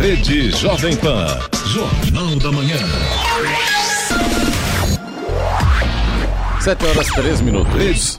[0.00, 1.26] Rede Jovem Pan.
[1.66, 2.78] Jornal da Manhã.
[6.58, 8.18] 7 horas 3 minutos.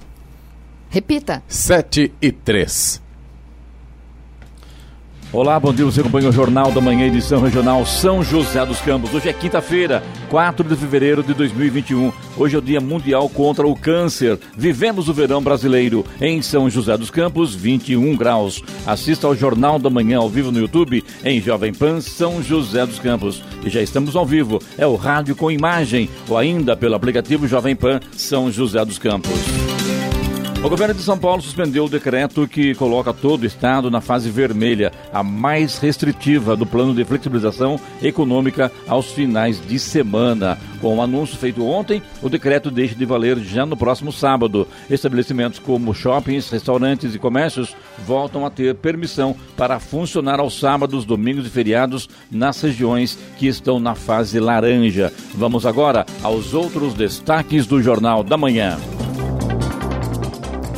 [0.91, 1.41] Repita.
[1.47, 3.02] 7 e 3.
[5.33, 5.86] Olá, bom dia.
[5.86, 9.13] Você acompanha o Jornal da Manhã, edição regional São José dos Campos.
[9.13, 12.11] Hoje é quinta-feira, 4 de fevereiro de 2021.
[12.36, 14.38] Hoje é o Dia Mundial contra o Câncer.
[14.57, 18.62] Vivemos o verão brasileiro em São José dos Campos, 21 graus.
[18.86, 22.99] Assista ao Jornal da Manhã ao vivo no YouTube em Jovem Pan São José dos
[22.99, 23.41] Campos.
[23.63, 24.59] E já estamos ao vivo.
[24.77, 29.70] É o rádio com imagem ou ainda pelo aplicativo Jovem Pan São José dos Campos.
[30.63, 34.29] O governo de São Paulo suspendeu o decreto que coloca todo o estado na fase
[34.29, 40.59] vermelha, a mais restritiva do plano de flexibilização econômica aos finais de semana.
[40.79, 44.67] Com o anúncio feito ontem, o decreto deixa de valer já no próximo sábado.
[44.87, 47.75] Estabelecimentos como shoppings, restaurantes e comércios
[48.05, 53.79] voltam a ter permissão para funcionar aos sábados, domingos e feriados nas regiões que estão
[53.79, 55.12] na fase laranja.
[55.34, 58.77] Vamos agora aos outros destaques do Jornal da Manhã.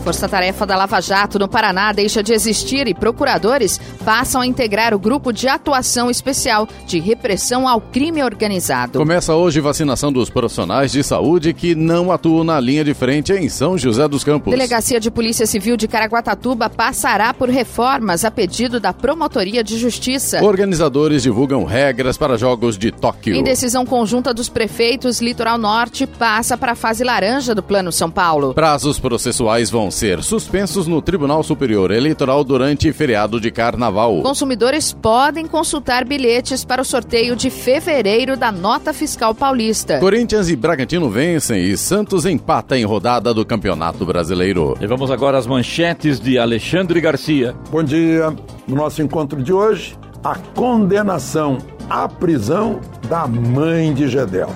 [0.03, 4.99] Força-tarefa da Lava Jato no Paraná deixa de existir e procuradores passam a integrar o
[4.99, 8.99] grupo de atuação especial de repressão ao crime organizado.
[8.99, 13.47] Começa hoje vacinação dos profissionais de saúde que não atuam na linha de frente em
[13.47, 14.51] São José dos Campos.
[14.51, 20.43] Delegacia de Polícia Civil de Caraguatatuba passará por reformas a pedido da Promotoria de Justiça.
[20.43, 23.35] Organizadores divulgam regras para jogos de Tóquio.
[23.35, 28.11] Em decisão conjunta dos prefeitos, Litoral Norte passa para a fase laranja do Plano São
[28.11, 28.53] Paulo.
[28.53, 34.21] Prazos processuais vão ser suspensos no Tribunal Superior Eleitoral durante feriado de carnaval.
[34.21, 39.99] Consumidores podem consultar bilhetes para o sorteio de fevereiro da nota fiscal paulista.
[39.99, 44.75] Corinthians e Bragantino vencem e Santos empata em rodada do Campeonato Brasileiro.
[44.81, 47.55] E vamos agora às manchetes de Alexandre Garcia.
[47.71, 48.35] Bom dia.
[48.67, 51.57] No nosso encontro de hoje, a condenação
[51.89, 54.49] à prisão da mãe de Gedel.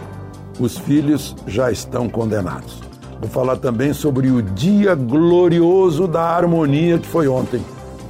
[0.59, 2.86] Os filhos já estão condenados.
[3.19, 7.61] Vou falar também sobre o dia glorioso da harmonia que foi ontem.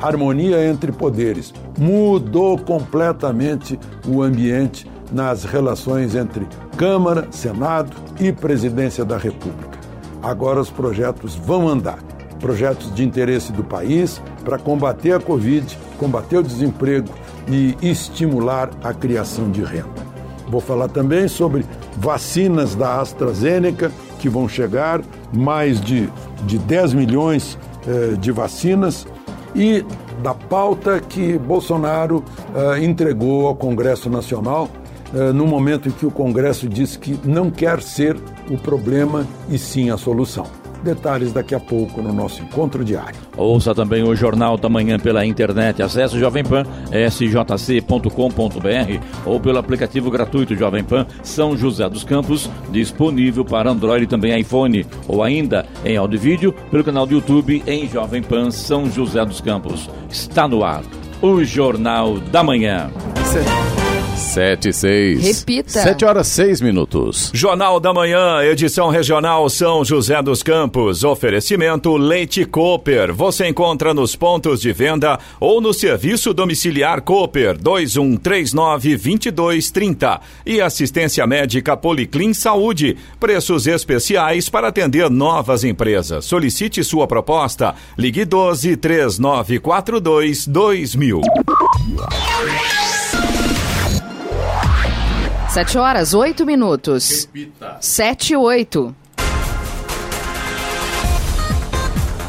[0.02, 1.54] Harmonia entre poderes.
[1.78, 6.46] Mudou completamente o ambiente nas relações entre
[6.78, 9.78] Câmara, Senado e Presidência da República.
[10.22, 12.00] Agora os projetos vão andar.
[12.40, 17.10] Projetos de interesse do país para combater a Covid, combater o desemprego
[17.48, 20.17] e estimular a criação de renda.
[20.50, 21.66] Vou falar também sobre
[21.98, 25.02] vacinas da AstraZeneca que vão chegar,
[25.34, 26.10] mais de,
[26.46, 29.06] de 10 milhões eh, de vacinas,
[29.56, 29.86] e
[30.22, 32.24] da pauta que Bolsonaro
[32.56, 34.70] eh, entregou ao Congresso Nacional,
[35.14, 38.18] eh, no momento em que o Congresso disse que não quer ser
[38.50, 40.46] o problema e sim a solução.
[40.84, 43.20] Detalhes daqui a pouco no nosso encontro diário.
[43.36, 45.82] Ouça também o Jornal da Manhã pela internet.
[45.82, 46.64] Acesse Jovem Pan,
[47.10, 48.10] sjc.com.br
[49.26, 54.40] ou pelo aplicativo gratuito Jovem Pan São José dos Campos, disponível para Android e também
[54.40, 58.90] iPhone, ou ainda em áudio e vídeo pelo canal do YouTube em Jovem Pan São
[58.90, 59.90] José dos Campos.
[60.10, 60.84] Está no ar
[61.22, 62.92] o Jornal da Manhã.
[64.18, 65.40] 7 e 6.
[65.40, 65.82] Repita.
[65.82, 67.30] 7 horas 6 minutos.
[67.34, 71.04] Jornal da Manhã, edição regional São José dos Campos.
[71.04, 73.14] Oferecimento Leite Cooper.
[73.14, 80.20] Você encontra nos pontos de venda ou no serviço domiciliar Cooper 2139-2230.
[80.46, 82.98] E assistência médica Policlin Saúde.
[83.20, 86.26] Preços especiais para atender novas empresas.
[86.26, 87.76] Solicite sua proposta.
[87.98, 91.22] Ligue 12 3942 2000.
[95.58, 97.28] 7 horas, 8 minutos.
[97.34, 97.78] Repita.
[97.82, 98.36] 7 e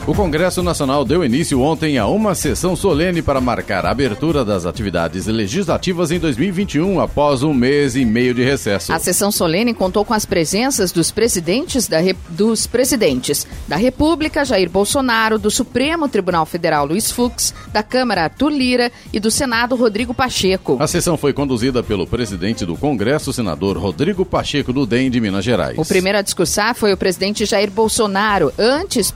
[0.09, 4.65] O Congresso Nacional deu início ontem a uma sessão solene para marcar a abertura das
[4.65, 8.91] atividades legislativas em 2021, após um mês e meio de recesso.
[8.91, 11.99] A sessão solene contou com as presenças dos presidentes da,
[12.31, 18.49] dos presidentes da República, Jair Bolsonaro, do Supremo Tribunal Federal, Luiz Fux, da Câmara, Arthur
[18.49, 20.79] Lira e do Senado, Rodrigo Pacheco.
[20.81, 25.45] A sessão foi conduzida pelo presidente do Congresso, senador Rodrigo Pacheco do DEM de Minas
[25.45, 25.77] Gerais.
[25.77, 28.51] O primeiro a discursar foi o presidente Jair Bolsonaro.
[28.59, 29.11] Antes,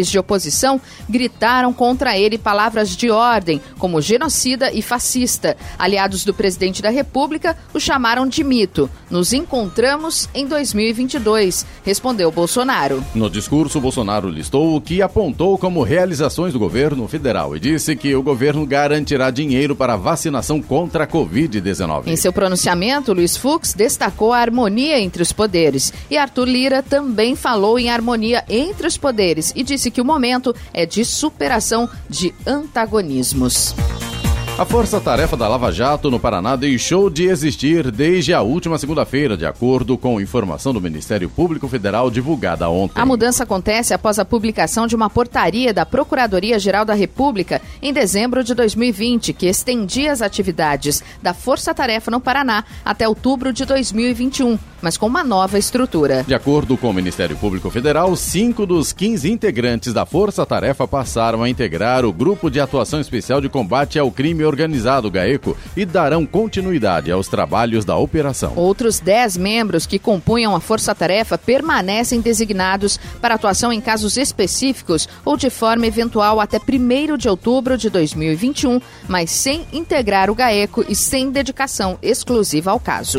[0.00, 5.56] de oposição gritaram contra ele palavras de ordem, como genocida e fascista.
[5.78, 8.88] Aliados do presidente da República o chamaram de mito.
[9.10, 13.04] Nos encontramos em 2022, respondeu Bolsonaro.
[13.14, 18.14] No discurso, Bolsonaro listou o que apontou como realizações do governo federal e disse que
[18.14, 22.06] o governo garantirá dinheiro para a vacinação contra a Covid-19.
[22.06, 25.92] Em seu pronunciamento, Luiz Fux destacou a harmonia entre os poderes.
[26.10, 30.54] E Arthur Lira também falou em harmonia entre os poderes e disse que o momento
[30.72, 33.74] é de superação de antagonismos.
[34.58, 39.46] A força-tarefa da Lava Jato no Paraná deixou de existir desde a última segunda-feira, de
[39.46, 43.00] acordo com informação do Ministério Público Federal divulgada ontem.
[43.00, 48.44] A mudança acontece após a publicação de uma portaria da Procuradoria-Geral da República em dezembro
[48.44, 54.98] de 2020, que estendia as atividades da força-tarefa no Paraná até outubro de 2021, mas
[54.98, 56.24] com uma nova estrutura.
[56.24, 61.48] De acordo com o Ministério Público Federal, cinco dos 15 integrantes da força-tarefa passaram a
[61.48, 67.10] integrar o Grupo de Atuação Especial de Combate ao Crime Organizado GAECO e darão continuidade
[67.10, 68.52] aos trabalhos da operação.
[68.56, 75.36] Outros 10 membros que compunham a força-tarefa permanecem designados para atuação em casos específicos ou
[75.36, 80.94] de forma eventual até 1 de outubro de 2021, mas sem integrar o GAECO e
[80.94, 83.18] sem dedicação exclusiva ao caso.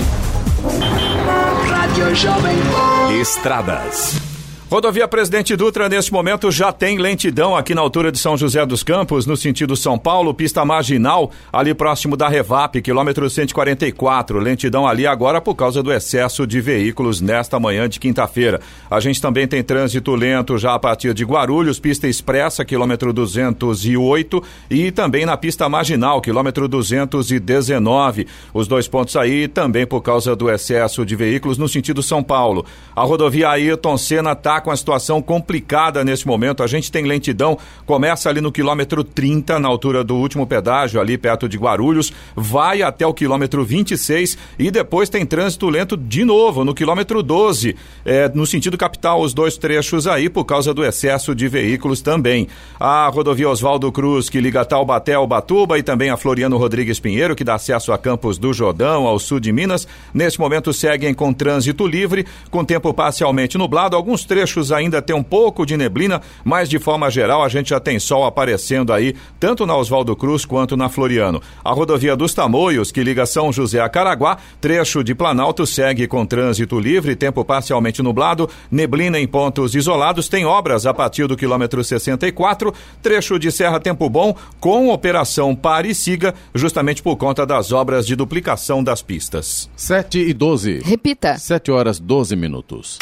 [3.19, 4.32] Estradas.
[4.73, 8.81] Rodovia Presidente Dutra, neste momento, já tem lentidão aqui na altura de São José dos
[8.81, 14.39] Campos, no sentido São Paulo, pista marginal, ali próximo da Revap, quilômetro 144.
[14.39, 18.61] Lentidão ali agora por causa do excesso de veículos nesta manhã de quinta-feira.
[18.89, 24.43] A gente também tem trânsito lento já a partir de Guarulhos, pista expressa, quilômetro 208,
[24.71, 28.25] e também na pista marginal, quilômetro 219.
[28.51, 32.65] Os dois pontos aí também por causa do excesso de veículos no sentido São Paulo.
[32.95, 36.63] A rodovia Ayrton Senna está com a situação complicada nesse momento.
[36.63, 41.17] A gente tem lentidão, começa ali no quilômetro 30, na altura do último pedágio, ali
[41.17, 46.63] perto de Guarulhos, vai até o quilômetro 26 e depois tem trânsito lento de novo
[46.63, 47.75] no quilômetro 12,
[48.05, 52.47] é, no sentido capital, os dois trechos aí por causa do excesso de veículos também.
[52.79, 57.35] A rodovia Oswaldo Cruz, que liga Taubaté ao Batuba e também a Floriano Rodrigues Pinheiro,
[57.35, 61.33] que dá acesso a Campos do Jordão, ao sul de Minas, neste momento seguem com
[61.33, 66.21] trânsito livre, com tempo parcialmente nublado, alguns trechos trechos ainda tem um pouco de neblina,
[66.43, 70.45] mas de forma geral a gente já tem sol aparecendo aí, tanto na Oswaldo Cruz
[70.45, 71.41] quanto na Floriano.
[71.63, 76.25] A rodovia dos Tamoios, que liga São José a Caraguá, trecho de Planalto segue com
[76.25, 81.83] trânsito livre, tempo parcialmente nublado, neblina em pontos isolados, tem obras a partir do quilômetro
[81.83, 87.71] 64, trecho de Serra Tempo Bom, com operação pare e siga, justamente por conta das
[87.71, 89.69] obras de duplicação das pistas.
[89.75, 90.81] 7 e 12.
[90.83, 91.37] Repita.
[91.37, 92.99] 7 horas 12 minutos.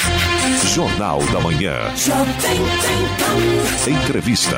[0.68, 1.76] Jornal da Manhã.
[3.88, 4.58] Entrevista.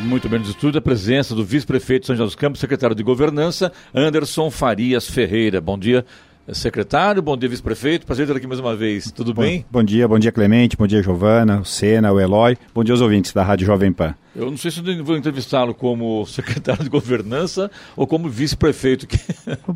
[0.00, 3.02] Muito bem, nos estúdios, a presença do vice-prefeito de São José dos Campos, secretário de
[3.02, 5.60] Governança, Anderson Farias Ferreira.
[5.60, 6.04] Bom dia,
[6.50, 8.06] secretário, bom dia, vice-prefeito.
[8.06, 9.12] Prazer ter aqui mais uma vez.
[9.12, 9.64] Tudo bom, bem?
[9.70, 12.56] Bom dia, bom dia, Clemente, bom dia, Giovana, o Sena, o Eloy.
[12.74, 14.14] Bom dia aos ouvintes da Rádio Jovem Pan.
[14.38, 19.04] Eu não sei se eu vou entrevistá-lo como secretário de governança ou como vice-prefeito.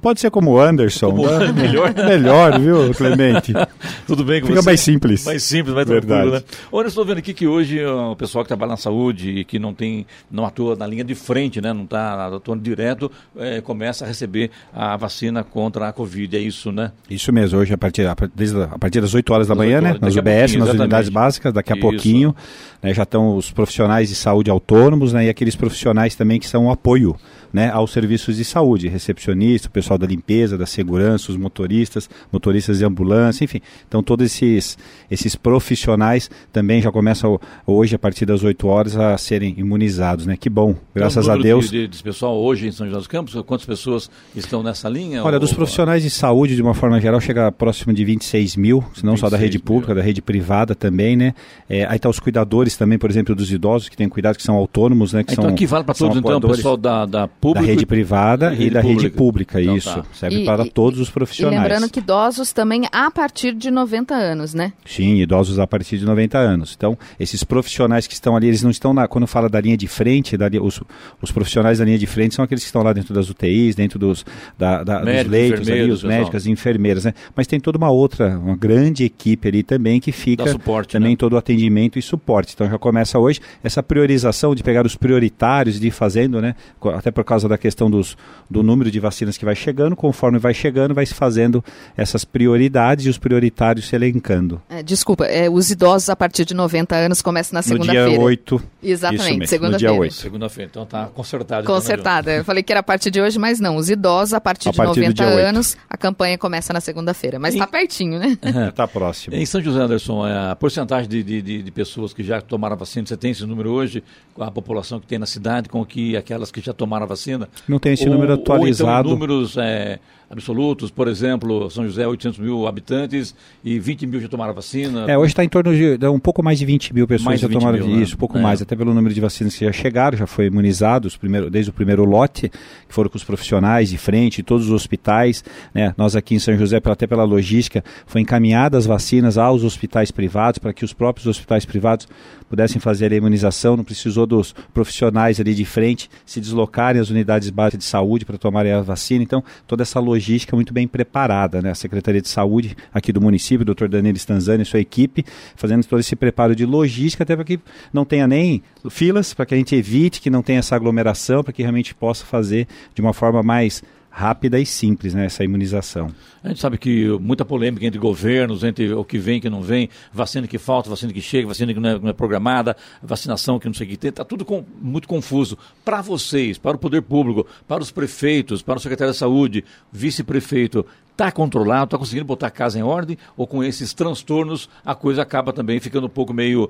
[0.00, 1.10] Pode ser como Anderson.
[1.10, 1.50] Como né?
[1.52, 1.92] melhor.
[1.92, 3.52] melhor, viu, Clemente?
[4.06, 4.66] Tudo bem com Fica você?
[4.68, 5.24] mais simples.
[5.24, 6.30] Mais simples, mais Verdade.
[6.30, 6.42] tranquilo, né?
[6.70, 9.58] Olha, eu estou vendo aqui que hoje o pessoal que trabalha na saúde e que
[9.58, 11.72] não tem, não atua na linha de frente, né?
[11.72, 16.36] Não está atuando direto, é, começa a receber a vacina contra a Covid.
[16.36, 16.92] É isso, né?
[17.10, 19.88] Isso mesmo, hoje a partir, a, a partir das 8 horas da manhã, 8 né?
[19.90, 21.82] horas, Nas daqui a UBS, nas unidades básicas, daqui a Isso.
[21.82, 22.36] pouquinho.
[22.80, 26.66] Né, já estão os profissionais de saúde autônomos né, e aqueles profissionais também que são
[26.66, 27.16] um apoio
[27.52, 32.78] né, aos serviços de saúde, recepcionista, o pessoal da limpeza, da segurança, os motoristas, motoristas
[32.78, 33.60] de ambulância, enfim.
[33.88, 34.78] Então todos esses,
[35.10, 40.26] esses profissionais também já começam hoje, a partir das 8 horas, a serem imunizados.
[40.26, 40.36] Né?
[40.36, 41.70] Que bom, graças um a Deus.
[41.70, 45.22] De, de, de pessoal hoje em São José dos Campos, quantas pessoas estão nessa linha?
[45.24, 48.84] Olha, Ou- dos profissionais de saúde, de uma forma geral, chega próximo de 26 mil,
[49.02, 49.64] não só da 26 rede mil.
[49.64, 51.34] pública, da rede privada também, né?
[51.68, 54.54] É, aí tá os cuidadores também, por exemplo, dos idosos que têm cuidado, que são
[54.54, 55.22] autônomos, né?
[55.22, 57.66] Que Então são, aqui vale para todos, então, o pessoal da, da da pública.
[57.66, 59.16] rede privada e e, da rede pública.
[59.16, 59.94] pública, Então isso.
[59.94, 60.04] tá.
[60.12, 61.60] Serve E- para e- todos os E profissionais.
[61.60, 64.72] lembrando que idosos também a partir de 90 anos, né?
[64.86, 66.74] Sim, idosos a partir de 90 anos.
[66.76, 69.86] Então, esses profissionais que estão ali, eles não estão na, quando fala da linha de
[69.88, 70.80] frente, da, os,
[71.20, 73.98] os profissionais da linha de frente são aqueles que estão lá dentro das UTIs, dentro
[73.98, 74.24] dos,
[74.58, 77.14] da, da- dos Médicos, leitos, ali, enfermeiros, os médicos, as enfermeiras, né?
[77.34, 81.10] Mas tem toda uma outra, uma grande equipe ali também que fica Dá suporte, também
[81.10, 81.16] né?
[81.16, 82.52] todo o atendimento e suporte.
[82.54, 86.54] Então já começa hoje essa priorização de pegar os prioritários e de ir fazendo, né?
[86.94, 88.16] Até por causa da questão dos,
[88.48, 91.64] do número de vacinas que vai chegando, conforme vai chegando, vai se fazendo
[91.96, 94.60] essas prioridades e os prioritários se elencando.
[94.68, 98.22] É, desculpa, é, os idosos a partir de 90 anos começam na No dia segunda-feira.
[98.22, 98.54] 8.
[98.56, 99.92] isso Exatamente, mesmo, no dia segunda-feira.
[99.94, 100.14] 8.
[100.14, 101.62] Segunda-feira, então tá consertado.
[101.62, 102.32] então, né, Consertada.
[102.32, 103.76] Eu falei que era a partir de hoje, mas não.
[103.76, 105.46] Os idosos a partir A de partir do 90 dia oito.
[105.46, 107.38] anos, a campanha começa na segunda-feira.
[107.38, 108.36] Mas tá pertinho, né?
[108.68, 109.34] Está próximo.
[109.34, 112.74] Em São José, Anderson, é, a porcentagem de, de, de- de pessoas que já tomaram
[112.74, 114.02] a vacina, você tem esse número hoje?
[114.40, 117.21] a população que tem na cidade com que aquelas que já tomaram a vacina?
[117.68, 119.08] Não tem esse ou, número atualizado.
[119.08, 119.98] Ou então números é,
[120.32, 125.04] absolutos, por exemplo, São José, 800 mil habitantes e 20 mil já tomaram vacina.
[125.06, 127.78] É, hoje está em torno de um pouco mais de 20 mil pessoas já tomaram
[127.78, 128.02] mil, né?
[128.02, 128.40] isso, um pouco é.
[128.40, 131.72] mais, até pelo número de vacinas que já chegaram, já foi imunizados primeiro, desde o
[131.74, 135.94] primeiro lote, que foram com os profissionais de frente, todos os hospitais, né?
[135.98, 140.58] Nós aqui em São José, até pela logística, foi encaminhadas as vacinas aos hospitais privados
[140.58, 142.08] para que os próprios hospitais privados
[142.48, 147.48] pudessem fazer a imunização, não precisou dos profissionais ali de frente se deslocarem às unidades
[147.50, 149.22] básicas de saúde para tomarem a vacina.
[149.22, 150.21] Então, toda essa logística
[150.54, 151.70] muito bem preparada, né?
[151.70, 155.24] A Secretaria de Saúde aqui do município, o doutor Danilo Stanzani e sua equipe,
[155.56, 157.58] fazendo todo esse preparo de logística, até para que
[157.92, 161.52] não tenha nem filas, para que a gente evite que não tenha essa aglomeração, para
[161.52, 163.82] que realmente possa fazer de uma forma mais
[164.14, 166.08] rápida e simples, né, essa imunização.
[166.44, 169.50] A gente sabe que muita polêmica entre governos, entre o que vem e o que
[169.50, 172.76] não vem, vacina que falta, vacina que chega, vacina que não é, não é programada,
[173.02, 175.56] vacinação que não sei o que tem, está tudo com, muito confuso.
[175.82, 180.84] Para vocês, para o poder público, para os prefeitos, para o secretário da saúde, vice-prefeito,
[181.10, 185.22] está controlado, está conseguindo botar a casa em ordem, ou com esses transtornos a coisa
[185.22, 186.68] acaba também ficando um pouco meio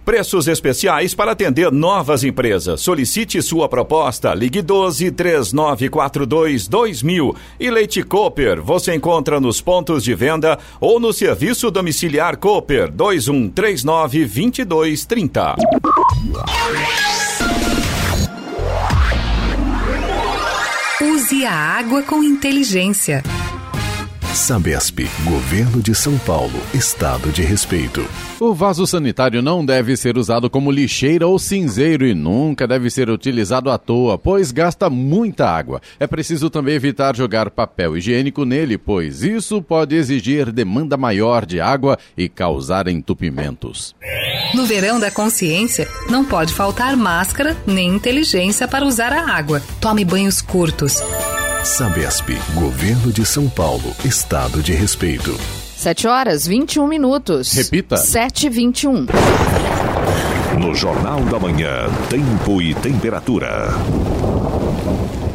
[0.07, 2.79] Preços especiais para atender novas empresas.
[2.79, 4.33] Solicite sua proposta.
[4.33, 7.35] Ligue 12 3942 2000.
[7.59, 14.19] E Leite Cooper você encontra nos pontos de venda ou no serviço domiciliar Cooper 2139
[14.27, 15.55] 2230.
[21.01, 23.21] Use a água com inteligência.
[24.37, 28.05] Sabesp, Governo de São Paulo, Estado de Respeito.
[28.39, 33.09] O vaso sanitário não deve ser usado como lixeira ou cinzeiro e nunca deve ser
[33.09, 35.81] utilizado à toa, pois gasta muita água.
[35.99, 41.59] É preciso também evitar jogar papel higiênico nele, pois isso pode exigir demanda maior de
[41.59, 43.95] água e causar entupimentos.
[44.53, 49.63] No verão da consciência, não pode faltar máscara nem inteligência para usar a água.
[49.81, 51.01] Tome banhos curtos.
[51.67, 55.37] Sabesp, Governo de São Paulo, Estado de Respeito.
[55.75, 57.51] 7 horas 21 minutos.
[57.51, 57.97] Repita.
[57.97, 59.05] 7 21
[60.57, 63.67] No Jornal da Manhã, Tempo e Temperatura.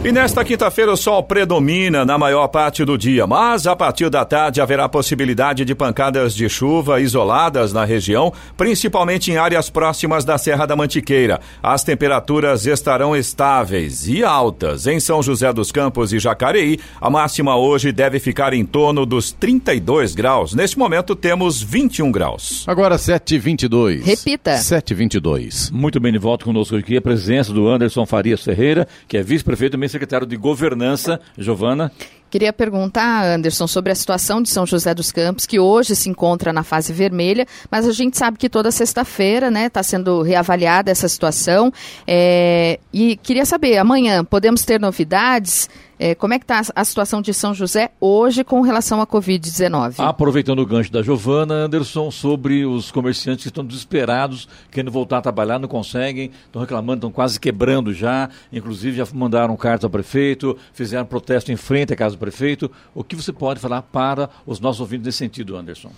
[0.04, 4.24] E nesta quinta-feira o sol predomina na maior parte do dia, mas a partir da
[4.24, 10.36] tarde haverá possibilidade de pancadas de chuva isoladas na região, principalmente em áreas próximas da
[10.36, 11.38] Serra da Mantiqueira.
[11.62, 14.88] As temperaturas estarão estáveis e altas.
[14.88, 19.30] Em São José dos Campos e Jacareí, a máxima hoje deve ficar em torno dos
[19.30, 20.52] 32 graus.
[20.52, 22.64] Neste momento temos 21 graus.
[22.66, 24.02] Agora 7h22.
[24.02, 24.54] Repita.
[24.54, 25.70] 7h22.
[25.70, 29.72] Muito bem, de volta conosco aqui a presença do Anderson Farias Ferreira, que é vice-prefeito
[29.72, 31.92] também secretário de Governança, Giovana.
[32.32, 36.50] Queria perguntar, Anderson, sobre a situação de São José dos Campos, que hoje se encontra
[36.50, 40.90] na fase vermelha, mas a gente sabe que toda sexta-feira está né, tá sendo reavaliada
[40.90, 41.70] essa situação.
[42.06, 45.68] É, e queria saber, amanhã podemos ter novidades?
[46.04, 49.94] É, como é que está a situação de São José hoje com relação à Covid-19?
[49.98, 55.22] Aproveitando o gancho da Giovana, Anderson, sobre os comerciantes que estão desesperados, querendo voltar a
[55.22, 60.58] trabalhar, não conseguem, estão reclamando, estão quase quebrando já, inclusive já mandaram cartas ao prefeito,
[60.72, 62.70] fizeram protesto em frente à casa do prefeito.
[62.94, 65.90] O que você pode falar para os nossos ouvintes nesse sentido, Anderson?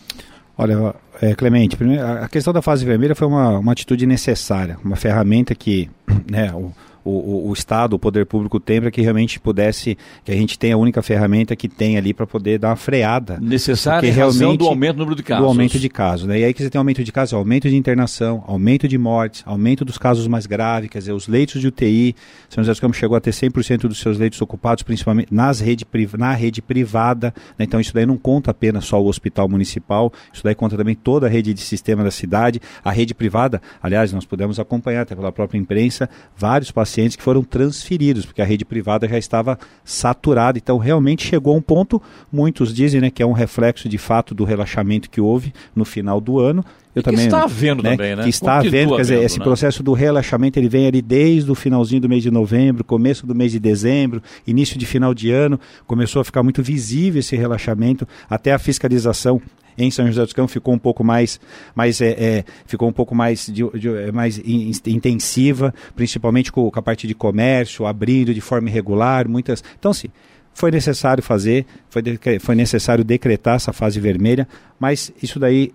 [0.56, 1.76] Olha, é, Clemente,
[2.22, 5.90] a questão da fase vermelha foi uma, uma atitude necessária, uma ferramenta que
[6.30, 6.72] né, o,
[7.04, 10.74] o, o, Estado, o poder público tem para que realmente pudesse, que a gente tenha
[10.74, 13.38] a única ferramenta que tem ali para poder dar uma freada.
[13.40, 15.44] Necessária realmente do aumento do número de casos.
[15.44, 16.26] Do aumento de casos.
[16.26, 16.40] Né?
[16.40, 19.84] E aí que você tem aumento de casos, aumento de internação, aumento de mortes, aumento
[19.84, 22.16] dos casos mais graves, quer dizer, os leitos de UTI,
[22.48, 25.86] São José dos Campos chegou a ter 100% dos seus leitos ocupados, principalmente nas rede,
[26.16, 27.66] na rede privada, né?
[27.66, 31.26] então isso daí não conta apenas só o hospital municipal, isso daí conta também toda
[31.26, 35.30] a rede de sistema da cidade, a rede privada, aliás, nós pudemos acompanhar até pela
[35.30, 40.58] própria imprensa, vários pacientes pacientes que foram transferidos, porque a rede privada já estava saturada.
[40.58, 44.34] Então, realmente chegou a um ponto, muitos dizem né, que é um reflexo de fato
[44.34, 46.64] do relaxamento que houve no final do ano.
[46.94, 48.22] Eu que também, está havendo né, também, né?
[48.22, 49.44] Que está Continua havendo, quer dizer, esse né?
[49.44, 53.34] processo do relaxamento ele vem ali desde o finalzinho do mês de novembro, começo do
[53.34, 55.58] mês de dezembro, início de final de ano,
[55.88, 59.42] começou a ficar muito visível esse relaxamento, até a fiscalização
[59.76, 61.40] em São José dos Campos ficou um pouco mais,
[61.74, 66.70] mais é, é ficou um pouco mais, de, de, é, mais in, intensiva, principalmente com,
[66.70, 69.62] com a parte de comércio, abrindo de forma irregular, muitas.
[69.78, 70.08] Então, sim,
[70.52, 72.02] foi necessário fazer, foi,
[72.40, 74.46] foi necessário decretar essa fase vermelha,
[74.78, 75.72] mas isso daí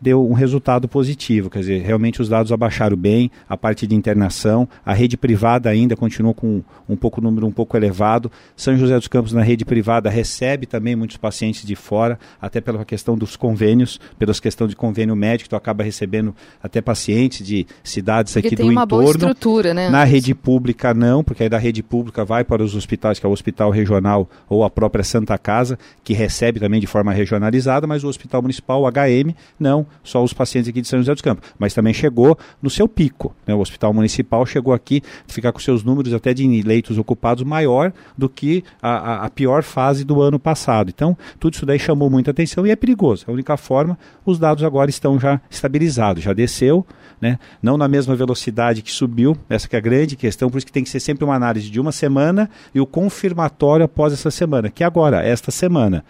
[0.00, 4.68] deu um resultado positivo, quer dizer, realmente os dados abaixaram bem, a parte de internação,
[4.84, 8.30] a rede privada ainda continua com um pouco número um pouco elevado.
[8.56, 12.84] São José dos Campos na rede privada recebe também muitos pacientes de fora, até pela
[12.84, 18.32] questão dos convênios, pela questão de convênio médico, tu acaba recebendo até pacientes de cidades
[18.32, 18.86] porque aqui do entorno.
[18.86, 19.88] Boa estrutura, né?
[19.88, 23.28] Na rede pública não, porque aí da rede pública vai para os hospitais, que é
[23.28, 28.04] o hospital regional ou a própria Santa Casa, que recebe também de forma regionalizada, mas
[28.04, 31.48] o hospital municipal, o HM, não só os pacientes aqui de São José dos Campos,
[31.58, 33.34] mas também chegou no seu pico.
[33.46, 33.54] Né?
[33.54, 37.92] O Hospital Municipal chegou aqui a ficar com seus números até de leitos ocupados maior
[38.16, 40.90] do que a, a, a pior fase do ano passado.
[40.94, 43.24] Então, tudo isso daí chamou muita atenção e é perigoso.
[43.28, 46.86] A única forma, os dados agora estão já estabilizados, já desceu,
[47.20, 47.38] né?
[47.62, 50.72] não na mesma velocidade que subiu, essa que é a grande questão, por isso que
[50.72, 54.70] tem que ser sempre uma análise de uma semana e o confirmatório após essa semana,
[54.70, 56.04] que agora, esta semana,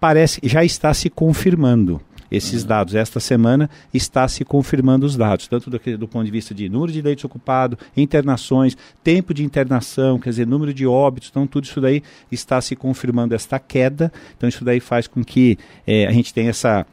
[0.00, 2.00] parece já está se confirmando
[2.36, 2.68] esses uhum.
[2.68, 2.94] dados.
[2.94, 6.92] Esta semana está se confirmando os dados, tanto do, do ponto de vista de número
[6.92, 11.80] de leitos ocupados, internações, tempo de internação, quer dizer, número de óbitos, então tudo isso
[11.80, 14.12] daí está se confirmando esta queda.
[14.36, 16.86] Então isso daí faz com que é, a gente tenha essa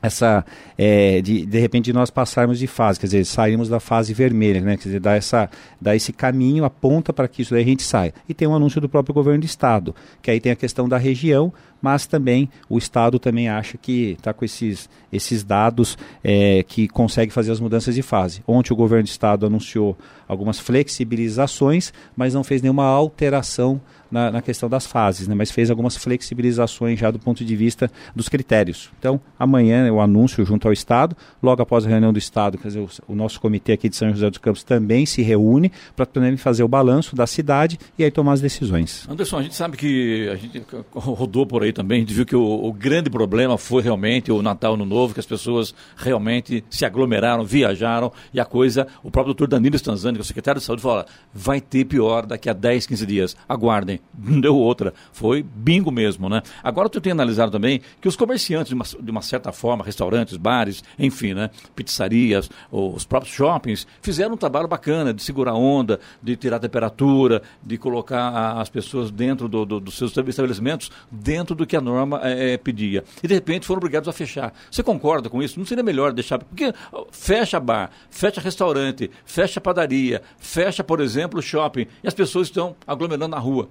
[0.00, 0.44] essa
[0.76, 4.76] é, de, de repente nós passarmos de fase, quer dizer, saímos da fase vermelha, né?
[4.76, 8.14] Quer dizer, dá, essa, dá esse caminho, aponta para que isso daí a gente saia.
[8.28, 10.96] E tem um anúncio do próprio governo do estado, que aí tem a questão da
[10.96, 16.88] região, mas também o estado também acha que está com esses, esses dados é, que
[16.88, 18.42] consegue fazer as mudanças de fase.
[18.46, 24.42] Ontem o governo do estado anunciou algumas flexibilizações, mas não fez nenhuma alteração na, na,
[24.42, 25.34] questão das fases, né?
[25.34, 28.90] mas fez algumas flexibilizações já do ponto de vista dos critérios.
[28.98, 32.80] Então, amanhã eu anúncio junto ao Estado, logo após a reunião do Estado, quer dizer,
[32.80, 36.36] o, o nosso comitê aqui de São José dos Campos também se reúne para também
[36.36, 39.06] fazer o balanço da cidade e aí tomar as decisões.
[39.08, 42.36] Anderson, a gente sabe que a gente rodou por aí também, a gente viu que
[42.36, 46.84] o, o grande problema foi realmente o Natal no Novo, que as pessoas realmente se
[46.84, 50.66] aglomeraram, viajaram e a coisa, o próprio doutor Danilo Stanzani, que é o secretário de
[50.66, 53.36] saúde, fala, vai ter pior daqui a 10, 15 dias.
[53.48, 54.92] Aguardem não deu outra.
[55.12, 56.42] Foi bingo mesmo, né?
[56.62, 60.36] Agora tu tem analisado também que os comerciantes, de uma, de uma certa forma, restaurantes,
[60.36, 61.50] bares, enfim, né?
[61.74, 67.42] Pizzarias, os próprios shoppings, fizeram um trabalho bacana de segurar onda, de tirar a temperatura,
[67.62, 72.20] de colocar as pessoas dentro do, do, dos seus estabelecimentos, dentro do que a norma
[72.24, 73.04] é, pedia.
[73.22, 74.52] E de repente foram obrigados a fechar.
[74.70, 75.58] Você concorda com isso?
[75.58, 76.38] Não seria melhor deixar.
[76.38, 76.72] Porque
[77.10, 83.28] fecha bar, fecha restaurante, fecha padaria, fecha, por exemplo, shopping, e as pessoas estão aglomerando
[83.28, 83.68] na rua.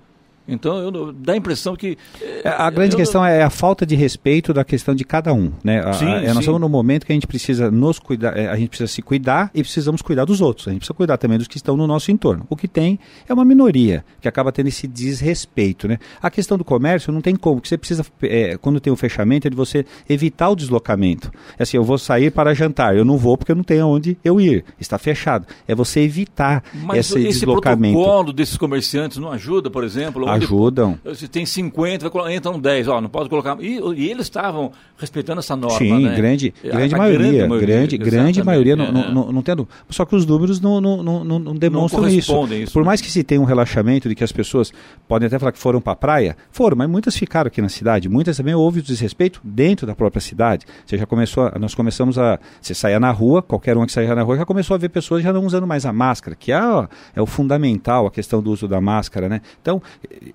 [0.47, 1.97] Então, eu, dá a impressão que.
[2.21, 5.51] É, a grande questão é a falta de respeito da questão de cada um.
[5.63, 5.79] Né?
[5.79, 6.39] A, sim, a, nós sim.
[6.39, 9.51] estamos no momento que a gente precisa nos cuidar, é, a gente precisa se cuidar
[9.53, 10.67] e precisamos cuidar dos outros.
[10.67, 12.45] A gente precisa cuidar também dos que estão no nosso entorno.
[12.49, 15.87] O que tem é uma minoria que acaba tendo esse desrespeito.
[15.87, 15.97] Né?
[16.21, 18.97] A questão do comércio não tem como, que você precisa, é, quando tem o um
[18.97, 21.31] fechamento, é de você evitar o deslocamento.
[21.59, 24.17] É assim, eu vou sair para jantar, eu não vou porque eu não tenho onde
[24.23, 24.63] eu ir.
[24.79, 25.45] Está fechado.
[25.67, 27.97] É você evitar Mas esse, esse deslocamento.
[27.97, 30.27] Mas o protocolo desses comerciantes não ajuda, por exemplo?
[30.37, 30.99] Ajudam.
[31.15, 33.57] Se tem 50, entram 10, ó, não pode colocar.
[33.59, 35.77] E, e eles estavam respeitando essa norma.
[35.77, 36.15] Sim, né?
[36.15, 38.75] grande, grande, a, maioria, a grande, grande maioria.
[38.75, 39.11] Não, é.
[39.11, 42.47] não, não, tendo, só que os números não, não, não, não demonstram isso.
[42.53, 42.73] isso.
[42.73, 44.71] Por mais que se tenha um relaxamento de que as pessoas
[45.07, 48.09] podem até falar que foram para a praia, foram, mas muitas ficaram aqui na cidade.
[48.09, 50.65] Muitas também houve o desrespeito dentro da própria cidade.
[50.85, 52.39] Você já começou, a, nós começamos a.
[52.61, 55.23] Você saia na rua, qualquer um que saia na rua já começou a ver pessoas
[55.23, 58.51] já não usando mais a máscara, que é, ó, é o fundamental a questão do
[58.51, 59.41] uso da máscara, né?
[59.61, 59.81] Então,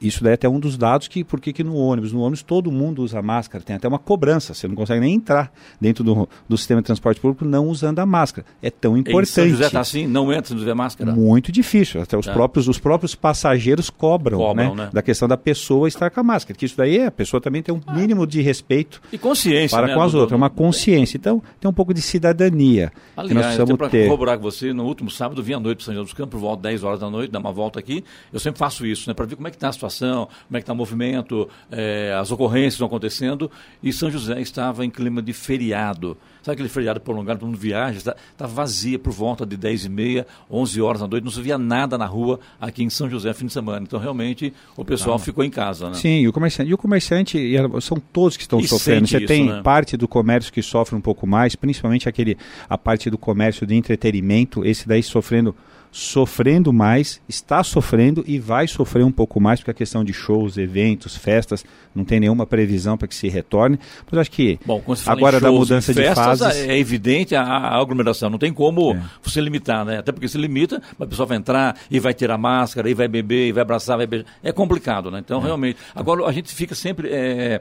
[0.01, 2.13] isso daí é até um dos dados que, por que no ônibus?
[2.13, 5.53] No ônibus todo mundo usa máscara, tem até uma cobrança, você não consegue nem entrar
[5.81, 8.47] dentro do, do sistema de transporte público não usando a máscara.
[8.63, 9.29] É tão importante.
[9.29, 11.13] Em São José está assim, não entra se não tiver máscara?
[11.13, 12.33] Muito difícil, até os, é.
[12.33, 14.85] próprios, os próprios passageiros cobram, cobram né?
[14.85, 14.91] né?
[14.93, 17.63] Da questão da pessoa estar com a máscara, que isso daí é, a pessoa também
[17.63, 20.51] tem um mínimo de respeito e consciência, para né, com as do, outras, do, uma
[20.51, 21.17] consciência.
[21.17, 24.85] Então, tem um pouco de cidadania Aliás, que nós precisamos para corroborar com você, no
[24.85, 27.11] último sábado, vim à noite para São José dos Campos, por volta 10 horas da
[27.11, 29.57] noite, dar uma volta aqui, eu sempre faço isso, né, para ver como é que
[29.57, 33.51] está a situação, como é que está o movimento, é, as ocorrências estão acontecendo,
[33.83, 36.17] e São José estava em clima de feriado.
[36.43, 39.89] Sabe aquele feriado prolongado, todo mundo viaja, está, está vazia por volta de 10 e
[39.89, 43.33] meia, 11 horas da noite, não se via nada na rua aqui em São José
[43.33, 43.85] fim de semana.
[43.87, 45.89] Então, realmente, o pessoal ficou em casa.
[45.89, 45.95] Né?
[45.95, 49.07] Sim, e o comerciante, e o comerciante são todos que estão e sofrendo.
[49.07, 49.63] Você isso, tem né?
[49.63, 52.37] parte do comércio que sofre um pouco mais, principalmente aquele,
[52.69, 55.55] a parte do comércio de entretenimento, esse daí sofrendo
[55.93, 60.57] sofrendo mais, está sofrendo e vai sofrer um pouco mais, porque a questão de shows,
[60.57, 61.63] eventos, festas,
[61.95, 63.79] não tem nenhuma previsão para que se retorne.
[64.11, 66.67] Mas acho que Bom, agora da mudança festas, de fases...
[66.67, 69.03] É evidente a, a aglomeração, não tem como é.
[69.23, 69.99] você limitar, né?
[69.99, 73.49] Até porque se limita, a pessoa vai entrar e vai tirar máscara, e vai beber,
[73.49, 74.27] e vai abraçar, vai beijar.
[74.43, 75.19] É complicado, né?
[75.19, 75.45] Então, é.
[75.45, 75.79] realmente...
[75.95, 77.61] Agora, a gente fica sempre é,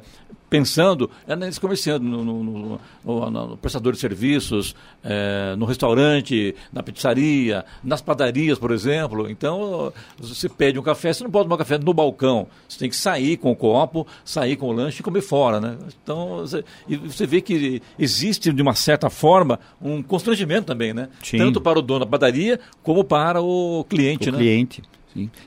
[0.51, 6.83] pensando é nesse comerciante, no, no, no, no, prestador de serviços, é, no restaurante, na
[6.83, 9.31] pizzaria, nas padarias, por exemplo.
[9.31, 12.47] Então, você pede um café, você não pode tomar café no balcão.
[12.67, 15.77] Você tem que sair com o copo, sair com o lanche e comer fora, né?
[16.03, 21.07] Então, você, e você vê que existe, de uma certa forma, um constrangimento também, né?
[21.23, 21.37] Sim.
[21.37, 24.37] Tanto para o dono da padaria, como para o cliente, o né?
[24.37, 24.83] cliente.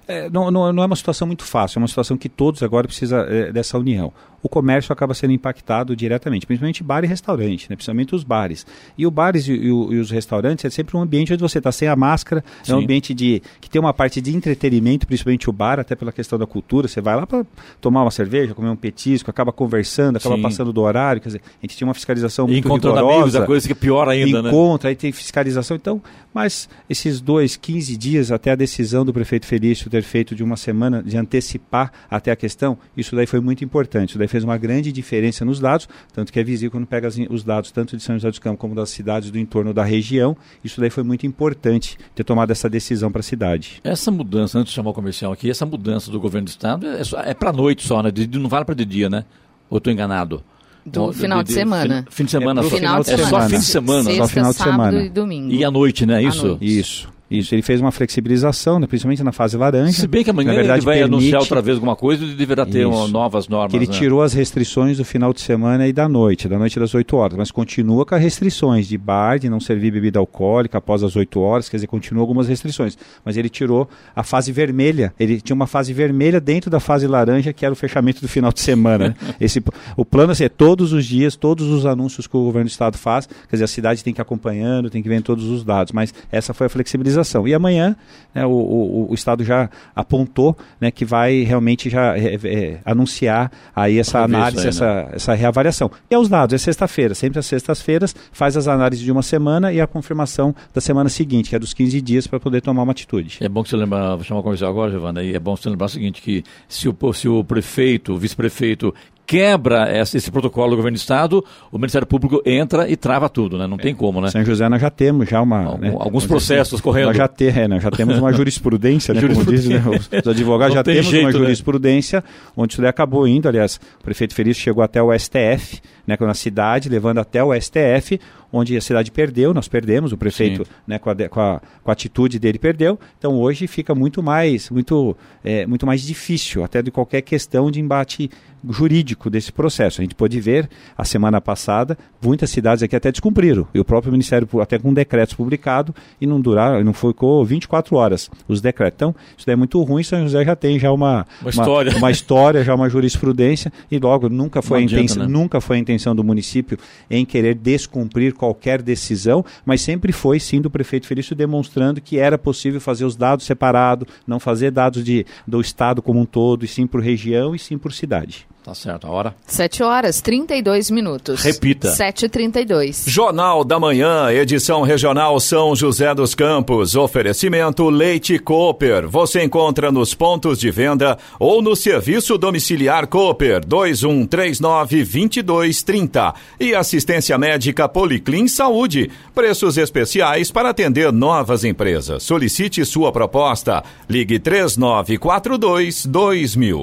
[0.07, 2.87] É, não, não, não, é uma situação muito fácil, é uma situação que todos agora
[2.87, 4.12] precisam é, dessa união
[4.44, 7.76] o comércio acaba sendo impactado diretamente, principalmente bar e restaurante, né?
[7.76, 8.66] principalmente os bares.
[8.96, 11.72] E o bares e, e, e os restaurantes é sempre um ambiente onde você está
[11.72, 12.72] sem a máscara, Sim.
[12.72, 16.12] é um ambiente de que tem uma parte de entretenimento, principalmente o bar, até pela
[16.12, 16.87] questão da cultura.
[16.87, 17.46] Você vai lá para
[17.80, 20.42] tomar uma cerveja, comer um petisco, acaba conversando, acaba Sim.
[20.42, 21.22] passando do horário.
[21.22, 23.38] Quer dizer, a gente tinha uma fiscalização muito Encontrando rigorosa.
[23.38, 24.50] amigos, coisa que é pior ainda, né?
[24.50, 24.90] Encontra, né?
[24.90, 25.74] aí tem fiscalização.
[25.74, 26.02] Então,
[26.35, 30.57] mas esses dois, 15 dias até a decisão do prefeito Felício ter feito de uma
[30.57, 34.11] semana, de antecipar até a questão, isso daí foi muito importante.
[34.11, 37.44] Isso daí fez uma grande diferença nos dados, tanto que é visível quando pega os
[37.44, 40.37] dados tanto de São José dos Campos como das cidades do entorno da região.
[40.64, 43.81] Isso daí foi muito importante ter tomado essa decisão para a cidade.
[43.85, 47.31] Essa mudança, antes de chamar o comercial aqui, essa mudança do governo do estado é,
[47.31, 48.11] é para noite só, né?
[48.11, 49.25] De, não vale para de dia, né?
[49.70, 50.42] Ou estou enganado?
[50.85, 52.05] Do final de, de, de, semana.
[52.11, 52.77] Fim, de semana é só.
[52.77, 53.31] Final de é semana.
[53.31, 54.03] só fim de semana.
[54.03, 55.03] Sexta, só final de semana.
[55.03, 55.53] e domingo.
[55.53, 56.23] E à noite, né?
[56.23, 56.47] Isso?
[56.47, 56.79] Noite.
[56.79, 57.13] Isso.
[57.30, 59.92] Isso, ele fez uma flexibilização, né, principalmente na fase laranja.
[59.92, 61.14] Se bem que amanhã na verdade, ele vai permite...
[61.14, 63.70] anunciar outra vez alguma coisa e deverá ter uma, novas normas.
[63.70, 63.92] Que ele né?
[63.92, 67.38] tirou as restrições do final de semana e da noite, da noite das 8 horas,
[67.38, 71.40] mas continua com as restrições de bar, de não servir bebida alcoólica após as 8
[71.40, 72.96] horas, quer dizer, continua algumas restrições.
[73.24, 77.54] Mas ele tirou a fase vermelha, ele tinha uma fase vermelha dentro da fase laranja,
[77.54, 79.08] que era o fechamento do final de semana.
[79.08, 79.14] Né?
[79.40, 79.62] Esse,
[79.96, 82.98] o plano assim, é todos os dias, todos os anúncios que o governo do estado
[82.98, 85.92] faz, quer dizer, a cidade tem que ir acompanhando, tem que ver todos os dados,
[85.92, 87.13] mas essa foi a flexibilização.
[87.46, 87.96] E amanhã
[88.35, 93.50] né, o, o, o, Estado já apontou né, que vai realmente já é, é, anunciar
[93.74, 95.09] aí essa análise, aí, essa, né?
[95.12, 95.90] essa reavaliação.
[96.11, 99.81] E aos dados, é sexta-feira, sempre às sextas-feiras, faz as análises de uma semana e
[99.81, 103.38] a confirmação da semana seguinte, que é dos 15 dias para poder tomar uma atitude.
[103.40, 105.68] É bom que você lembrar, vou chamar a conversa agora, Giovana, e é bom você
[105.68, 108.94] lembrar o seguinte, que se o, se o prefeito, o vice-prefeito
[109.26, 113.56] quebra esse, esse, protocolo do governo do Estado, o Ministério Público entra e trava tudo,
[113.56, 113.66] né?
[113.66, 114.30] Não tem como, né?
[114.30, 115.64] São José nós já temos já uma...
[115.64, 115.96] Algum, né?
[115.98, 117.06] Alguns processos assim, correndo.
[117.06, 119.20] Nós já, ter, é, nós já temos uma jurisprudência, né?
[119.20, 119.80] jurisprudência.
[119.80, 120.20] Como dizem né?
[120.24, 121.38] os, advogados, já temos jeito, uma né?
[121.38, 122.24] jurisprudência né?
[122.56, 126.34] onde isso daí acabou indo, aliás, o prefeito Felício chegou até o STF, né, na
[126.34, 128.20] cidade, levando até o STF,
[128.52, 131.92] onde a cidade perdeu, nós perdemos, o prefeito, né, com, a, com, a, com, a,
[131.92, 132.98] atitude dele perdeu.
[133.18, 137.80] Então hoje fica muito mais, muito, é, muito mais difícil, até de qualquer questão de
[137.80, 138.30] embate
[138.70, 140.00] jurídico desse processo.
[140.00, 143.66] A gente pôde ver a semana passada, muitas cidades aqui até descumpriram.
[143.74, 148.31] E o próprio Ministério, até com decretos publicados, e não duraram, não ficou 24 horas
[148.48, 148.96] os decretos.
[148.96, 152.11] Então, isso é muito ruim, São José já tem já uma, uma história, uma, uma
[152.11, 155.29] história já uma jurisprudência, e logo nunca foi, a intenção, né?
[155.29, 156.79] nunca foi a intenção do município
[157.11, 162.38] em querer descumprir qualquer decisão, mas sempre foi sim do prefeito Felício demonstrando que era
[162.38, 166.68] possível fazer os dados separados, não fazer dados de, do estado como um todo, e
[166.68, 168.46] sim por região e sim por cidade.
[168.64, 169.35] Tá certo, a hora?
[169.46, 171.42] 7 horas 32 minutos.
[171.42, 171.92] Repita.
[171.92, 173.07] 7h32.
[173.07, 176.94] Jornal da Manhã, edição regional São José dos Campos.
[176.94, 179.07] Oferecimento Leite Cooper.
[179.07, 186.33] Você encontra nos pontos de venda ou no serviço domiciliar Cooper 2139-2230.
[186.59, 189.11] E assistência médica Policlin Saúde.
[189.35, 192.22] Preços especiais para atender novas empresas.
[192.22, 193.85] Solicite sua proposta.
[194.09, 196.83] Ligue 3942 2000.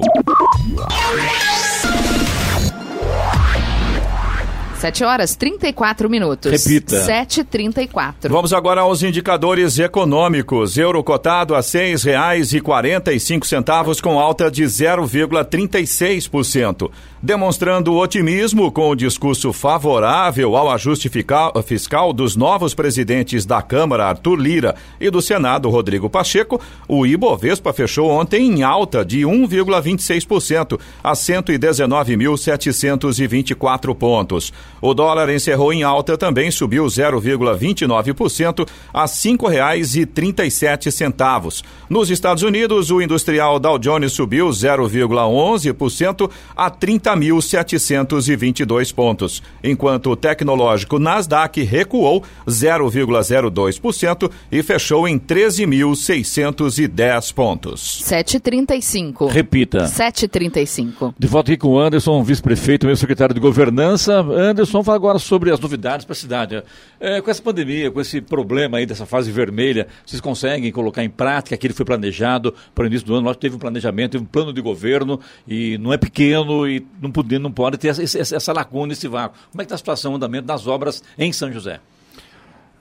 [4.82, 6.50] 7 horas 34 minutos.
[6.50, 7.06] Repita.
[7.06, 8.28] 7h34.
[8.28, 10.76] Vamos agora aos indicadores econômicos.
[10.76, 16.90] Euro cotado a R$ 6,45 com alta de 0,36%,
[17.22, 24.34] demonstrando otimismo com o discurso favorável ao ajuste fiscal dos novos presidentes da Câmara, Arthur
[24.34, 26.60] Lira, e do Senado, Rodrigo Pacheco.
[26.88, 34.52] O Ibovespa fechou ontem em alta de 1,26% a 119.724 pontos.
[34.82, 41.62] O dólar encerrou em alta também, subiu 0,29% a R$ 5,37.
[41.88, 50.98] Nos Estados Unidos, o industrial Dow Jones subiu 0,11% a 30.722 pontos, enquanto o tecnológico
[50.98, 58.02] Nasdaq recuou 0,02% e fechou em 13.610 pontos.
[58.04, 59.28] 7,35.
[59.28, 59.84] Repita.
[59.84, 61.14] 7,35.
[61.18, 64.20] De volta aqui com o Anderson, vice-prefeito, meu secretário de governança.
[64.20, 66.62] Anderson, Vamos falar agora sobre as novidades para a cidade.
[66.98, 71.10] É, com essa pandemia, com esse problema aí dessa fase vermelha, vocês conseguem colocar em
[71.10, 73.24] prática aquilo que foi planejado para o início do ano?
[73.24, 77.12] Nós teve um planejamento, teve um plano de governo e não é pequeno e não
[77.12, 79.38] pode, não pode ter essa, essa lacuna, esse vácuo.
[79.50, 81.78] Como é que está a situação, o andamento das obras em São José?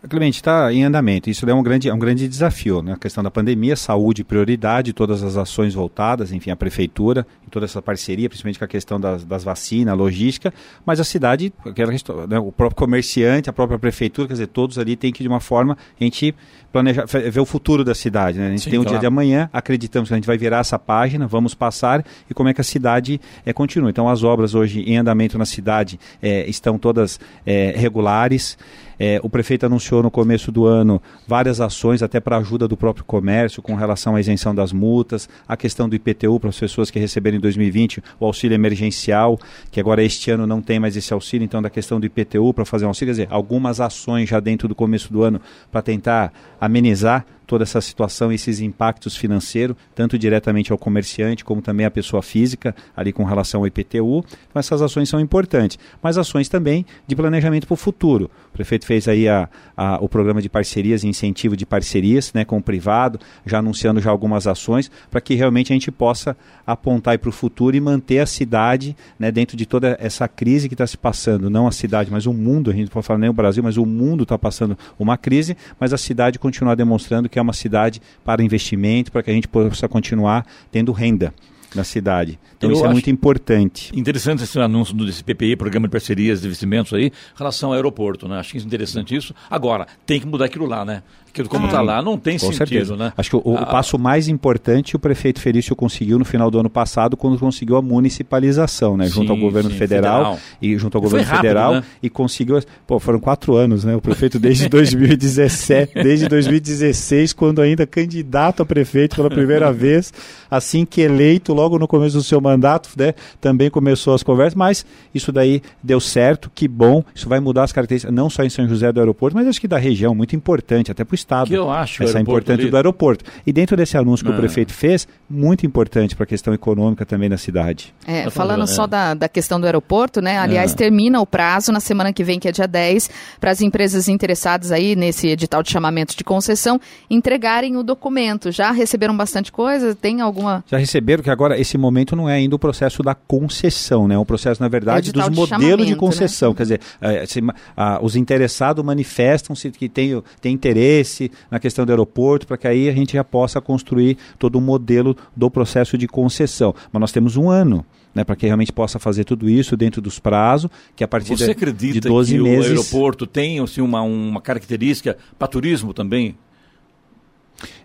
[0.10, 1.30] Clemente, está em andamento.
[1.30, 2.82] Isso é um grande, é um grande desafio.
[2.82, 2.94] Né?
[2.94, 7.82] A questão da pandemia, saúde, prioridade, todas as ações voltadas, enfim, a prefeitura, toda essa
[7.82, 10.52] parceria, principalmente com a questão das, das vacinas, logística,
[10.84, 11.92] mas a cidade, aquela,
[12.28, 15.40] né, o próprio comerciante, a própria prefeitura, quer dizer, todos ali têm que, de uma
[15.40, 16.34] forma, a gente
[16.72, 18.40] planejar, ver o futuro da cidade.
[18.40, 18.48] Né?
[18.48, 18.96] A gente Sim, tem o claro.
[18.96, 22.50] dia de amanhã, acreditamos que a gente vai virar essa página, vamos passar e como
[22.50, 23.90] é que a cidade é, continua.
[23.90, 28.58] Então, as obras hoje em andamento na cidade é, estão todas é, regulares.
[29.04, 33.04] É, o prefeito anunciou no começo do ano várias ações, até para ajuda do próprio
[33.04, 37.00] comércio, com relação à isenção das multas, a questão do IPTU para as pessoas que
[37.00, 39.40] receberam em 2020 o auxílio emergencial,
[39.72, 42.64] que agora este ano não tem mais esse auxílio, então da questão do IPTU para
[42.64, 46.32] fazer um auxílio, quer dizer, algumas ações já dentro do começo do ano para tentar
[46.60, 52.24] amenizar toda essa situação, esses impactos financeiros, tanto diretamente ao comerciante como também à pessoa
[52.24, 54.24] física, ali com relação ao IPTU.
[54.48, 58.32] Então essas ações são importantes, mas ações também de planejamento para o futuro.
[58.48, 62.58] O prefeito fez aí a, a, o programa de parcerias incentivo de parcerias né, com
[62.58, 67.30] o privado, já anunciando já algumas ações, para que realmente a gente possa apontar para
[67.30, 70.98] o futuro e manter a cidade né, dentro de toda essa crise que está se
[70.98, 73.62] passando, não a cidade, mas o mundo, a gente não pode falar nem o Brasil,
[73.62, 77.54] mas o mundo está passando uma crise, mas a cidade continuar demonstrando que é uma
[77.54, 81.34] cidade para investimento, para que a gente possa continuar tendo renda
[81.76, 82.40] na cidade.
[82.58, 83.92] Então Eu isso é muito importante.
[83.98, 88.28] Interessante esse anúncio desse PPI, Programa de Parcerias de Investimentos aí, em relação ao aeroporto,
[88.28, 88.40] né?
[88.40, 89.34] Acho interessante isso.
[89.50, 91.04] Agora, tem que mudar aquilo lá, né?
[91.32, 92.98] Aquilo como está lá não tem sentido, certeza.
[92.98, 93.14] né?
[93.16, 96.60] Acho que o, ah, o, passo mais importante o prefeito Felício conseguiu no final do
[96.60, 99.06] ano passado, quando conseguiu a municipalização, né?
[99.06, 101.84] Sim, junto ao governo sim, federal, federal, e junto ao governo rápido, federal né?
[102.04, 102.60] e conseguiu.
[102.86, 103.96] Pô, foram quatro anos, né?
[103.96, 110.14] O prefeito desde 2017, desde 2016, quando ainda candidato a prefeito pela primeira vez,
[110.50, 114.86] assim que eleito logo no começo do seu mandato, né, também começou as conversas, mas
[115.14, 118.68] isso daí deu certo, que bom, isso vai mudar as características, não só em São
[118.68, 121.48] José do aeroporto, mas acho que da região, muito importante, até para o Estado.
[121.48, 123.24] Que eu acho Essa é importante do aeroporto.
[123.46, 124.36] E dentro desse anúncio que É.
[124.36, 127.94] o prefeito fez, muito importante para a questão econômica também da cidade.
[128.08, 128.88] É, Tá falando só é.
[128.88, 130.38] da, da questão do aeroporto, né?
[130.40, 134.08] Aliás, termina o prazo na semana que vem, que é dia 10, para as empresas
[134.08, 138.52] interessadas aí nesse edital de chamamento de concessão entregarem o documento.
[138.52, 139.94] Já receberam bastante coisa?
[139.94, 140.64] Tem alguma.
[140.68, 144.16] Já receberam que agora esse momento não é ainda o processo da concessão, né?
[144.16, 145.98] É um processo, na verdade, É o dos de modelos de né?
[145.98, 146.54] concessão.
[146.54, 147.42] Quer dizer, eh, se
[147.76, 152.90] ah, os interessados manifestam-se que tem, tem interesse na questão do aeroporto, para que aí
[152.90, 156.74] a gente já possa construir todo o modelo do processo de concessão.
[156.92, 157.86] Mas nós temos um ano.
[158.14, 161.46] Né, para que realmente possa fazer tudo isso dentro dos prazos, que a partir Você
[161.46, 162.66] de, acredita de 12 que meses.
[162.66, 166.36] o aeroporto tem assim, uma, uma característica para turismo também?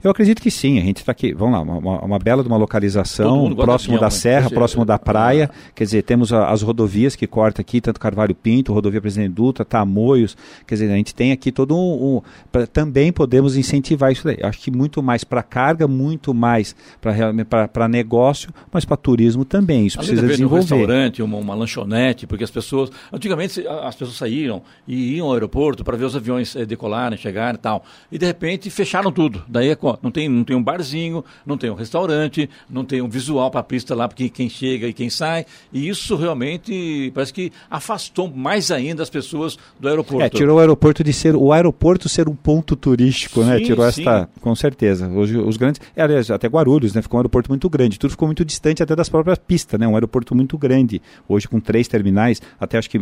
[0.02, 0.78] Eu acredito que sim.
[0.78, 4.06] A gente está aqui, vamos lá, uma, uma- bela de uma localização, próximo avião, da
[4.06, 4.10] né?
[4.10, 5.50] serra, próximo da praia.
[5.74, 9.64] Quer dizer, temos a- as rodovias que corta aqui, tanto Carvalho Pinto, rodovia Presidente Dutra,
[9.64, 10.36] Tamoios.
[10.66, 12.16] Quer dizer, a gente tem aqui todo um.
[12.16, 14.38] um- pra- também podemos incentivar isso daí.
[14.42, 19.86] Acho que muito mais para carga, muito mais para negócio, mas para turismo também.
[19.86, 20.74] Isso Além precisa de haver um desenvolver.
[20.86, 22.90] restaurante, uma, uma lanchonete, porque as pessoas.
[23.12, 27.54] Antigamente as pessoas saíram e iam ao aeroporto para ver os aviões eh, decolarem, chegarem
[27.54, 27.84] e tal.
[28.10, 29.42] E de repente fecharam tudo.
[29.48, 33.00] Daí é co- não tem, não tem um barzinho, não tem um restaurante, não tem
[33.02, 35.46] um visual para a pista lá para quem chega e quem sai.
[35.72, 40.24] E isso realmente parece que afastou mais ainda as pessoas do aeroporto.
[40.24, 43.58] É, tirou o aeroporto de ser o aeroporto ser um ponto turístico, né?
[43.58, 44.02] Sim, Tirou sim.
[44.02, 45.08] esta, com certeza.
[45.08, 47.02] Hoje os grandes, é, aliás, até Guarulhos, né?
[47.02, 47.98] Ficou um aeroporto muito grande.
[47.98, 49.86] Tudo ficou muito distante até das próprias pistas, né?
[49.86, 51.00] Um aeroporto muito grande.
[51.28, 53.00] Hoje com três terminais, até acho que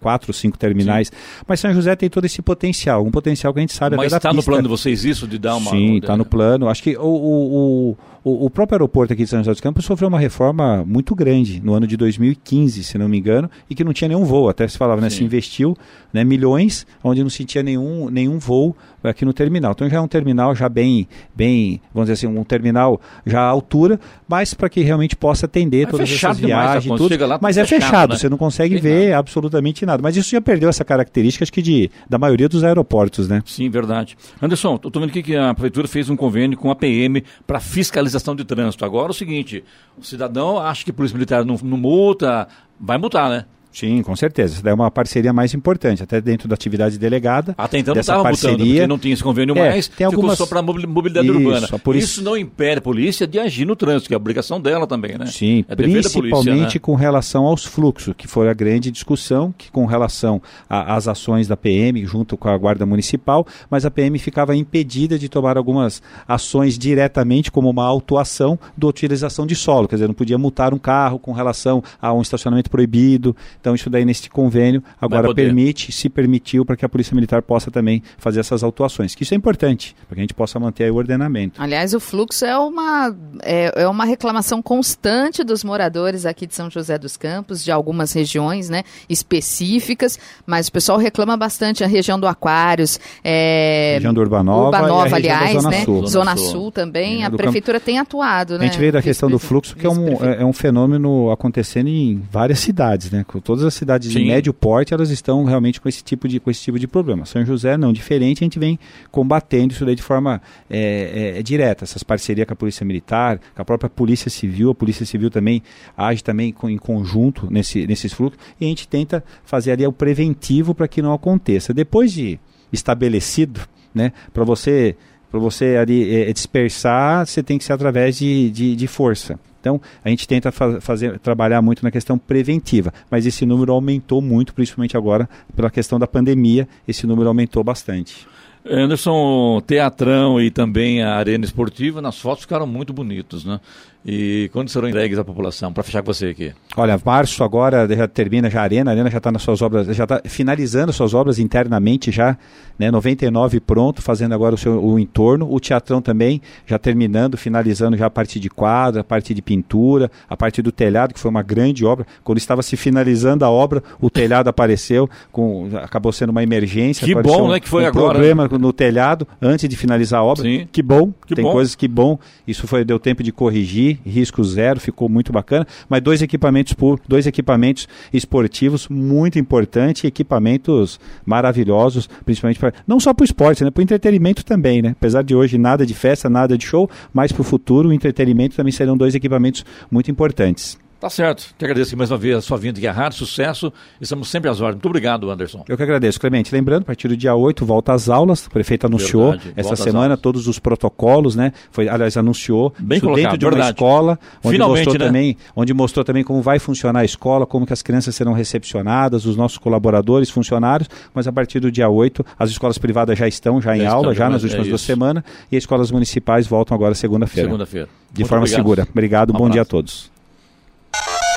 [0.00, 1.10] quatro, cinco terminais.
[1.46, 4.32] Mas São José tem todo esse potencial, um potencial que a gente sabe Mas está
[4.32, 5.70] no plano de vocês isso, de dar uma.
[5.70, 6.68] Sim, está no plano.
[6.68, 10.08] Acho que o, o, o, o- próprio aeroporto aqui de São José dos Campos sofreu
[10.08, 13.92] uma reforma muito grande no ano de 2015, se não me engano, e que não
[13.92, 14.48] tinha nenhum voo.
[14.48, 15.10] Até se falava, né?
[15.10, 15.76] Se investiu
[16.12, 18.74] né, milhões, onde não se tinha nenhum, nenhum voo
[19.10, 19.72] aqui no terminal.
[19.72, 23.48] Então já é um terminal já bem, bem, vamos dizer assim, um terminal já à
[23.48, 27.26] altura, mas para que realmente possa atender todas essas viagens, quando tudo.
[27.26, 28.18] lá, mas é fechado, fechado, né?
[28.18, 30.02] você não consegue Tem ver absolutamente nada.
[30.02, 33.42] Mas isso já perdeu essa característica, acho que de, da maioria dos aeroportos, né?
[33.44, 34.16] Sim, verdade.
[34.40, 38.34] Anderson, estou vendo aqui que a prefeitura fez um convênio com a PM para fiscalização
[38.34, 38.84] de trânsito.
[38.84, 39.64] Agora é o seguinte,
[39.98, 42.48] o cidadão acha que a polícia militar não, não multa,
[42.80, 43.44] vai multar, né?
[43.78, 44.54] Sim, com certeza.
[44.54, 47.54] Essa daí é uma parceria mais importante, até dentro da atividade delegada.
[47.58, 48.56] Até então dessa não parceria.
[48.56, 51.68] porque não tinha esse convênio É, mais, tem algumas- só para mobilidade Isso, urbana.
[51.80, 54.86] polícia- Isso não impede a polícia de agir no trânsito, que é a obrigação dela
[54.86, 55.26] também, né?
[55.26, 56.78] Sim, é principalmente polícia, né?
[56.80, 61.56] com relação aos fluxos, que foi a grande discussão, que com relação às ações da
[61.56, 66.78] PM junto com a Guarda Municipal, mas a PM ficava impedida de tomar algumas ações
[66.78, 71.18] diretamente, como uma autuação da utilização de solo, quer dizer, não podia multar um carro
[71.18, 73.36] com relação a um estacionamento proibido.
[73.66, 77.68] Então isso daí neste convênio agora permite, se permitiu para que a Polícia Militar possa
[77.68, 80.90] também fazer essas autuações, que isso é importante, para que a gente possa manter aí
[80.92, 81.60] o ordenamento.
[81.60, 86.70] Aliás, o fluxo é uma, é, é uma reclamação constante dos moradores aqui de São
[86.70, 92.20] José dos Campos, de algumas regiões né, específicas, mas o pessoal reclama bastante a região
[92.20, 95.84] do Aquários, é, Região do Urbanova, Urbanova, e a região da aliás, Zona né?
[95.84, 96.06] Sul.
[96.06, 96.50] Zona Sul.
[96.52, 98.66] Sul também, a prefeitura tem atuado, né?
[98.66, 101.88] A gente veio da questão do fluxo, que é um, é, é um fenômeno acontecendo
[101.88, 103.24] em várias cidades, né?
[103.26, 104.18] Com Todas as cidades Sim.
[104.18, 107.24] de médio porte, elas estão realmente com esse tipo de, com esse tipo de problema.
[107.24, 108.78] São José, não, diferente, a gente vem
[109.10, 111.84] combatendo isso daí de forma é, é, é, direta.
[111.84, 115.62] Essas parcerias com a Polícia Militar, com a própria Polícia Civil, a Polícia Civil também
[115.96, 119.92] age também com- em conjunto nesse, nesses fluxos, e a gente tenta fazer ali o
[119.92, 121.72] preventivo para que não aconteça.
[121.72, 122.38] Depois de
[122.70, 123.62] estabelecido,
[123.94, 124.94] né, para você
[125.30, 129.38] para você ali eh, dispersar, você tem que ser através de, de, de força.
[129.66, 134.22] Então, a gente tenta fa fazer, trabalhar muito na questão preventiva, mas esse número aumentou
[134.22, 138.28] muito, principalmente agora pela questão da pandemia, esse número aumentou bastante.
[138.64, 143.60] Anderson, teatrão e também a arena esportiva, nas fotos ficaram muito bonitos, né?
[144.08, 145.72] E quando serão entregues à população?
[145.72, 146.52] Para fechar com você aqui.
[146.76, 149.88] Olha, março agora já termina já a Arena, a Arena já está nas suas obras,
[149.96, 152.38] já está finalizando suas obras internamente já,
[152.78, 157.96] né, 99 pronto, fazendo agora o seu o entorno, o Teatrão também já terminando, finalizando
[157.96, 161.30] já a parte de quadra, a parte de pintura, a parte do telhado, que foi
[161.30, 166.30] uma grande obra, quando estava se finalizando a obra, o telhado apareceu, com, acabou sendo
[166.30, 167.04] uma emergência.
[167.04, 170.24] Que bom, um- né, que foi um agora, problema no telhado antes de finalizar a
[170.24, 170.44] obra.
[170.44, 170.68] Sim.
[170.70, 171.50] Que bom, Que tem bom.
[171.50, 172.16] coisas que bom.
[172.46, 175.66] Isso foi deu tempo de corrigir, risco zero, ficou muito bacana.
[175.88, 176.74] Mas dois equipamentos
[177.08, 183.70] dois equipamentos esportivos muito importante, equipamentos maravilhosos, principalmente para não só para o esporte, né,
[183.70, 184.90] para o entretenimento também, né.
[184.90, 188.56] Apesar de hoje nada de festa, nada de show, mas para o futuro o entretenimento
[188.56, 190.78] também serão dois equipamentos muito importantes.
[190.98, 191.54] Tá certo.
[191.58, 193.70] Te agradeço mais uma vez a sua vinda aqui à rádio, sucesso.
[194.00, 194.76] Estamos sempre às ordens.
[194.76, 195.62] Muito obrigado, Anderson.
[195.68, 196.50] Eu que agradeço, Clemente.
[196.54, 198.46] Lembrando, a partir do dia 8 volta às aulas.
[198.46, 201.52] O prefeito anunciou Verdade, essa semana todos os protocolos, né?
[201.70, 203.70] Foi, aliás, anunciou Bem isso colocado, dentro de uma verdade.
[203.72, 205.06] escola, onde Finalmente, mostrou né?
[205.06, 209.26] também, onde mostrou também como vai funcionar a escola, como que as crianças serão recepcionadas,
[209.26, 213.60] os nossos colaboradores, funcionários, mas a partir do dia 8, as escolas privadas já estão
[213.60, 214.86] já em Já aula, estão, já nas é últimas duas isso.
[214.86, 217.48] semanas, e as escolas municipais voltam agora segunda-feira.
[217.48, 217.86] Segunda-feira.
[218.10, 218.58] De Muito forma obrigado.
[218.58, 218.88] segura.
[218.90, 219.70] Obrigado, Um bom dia a abraço.
[219.70, 220.15] todos.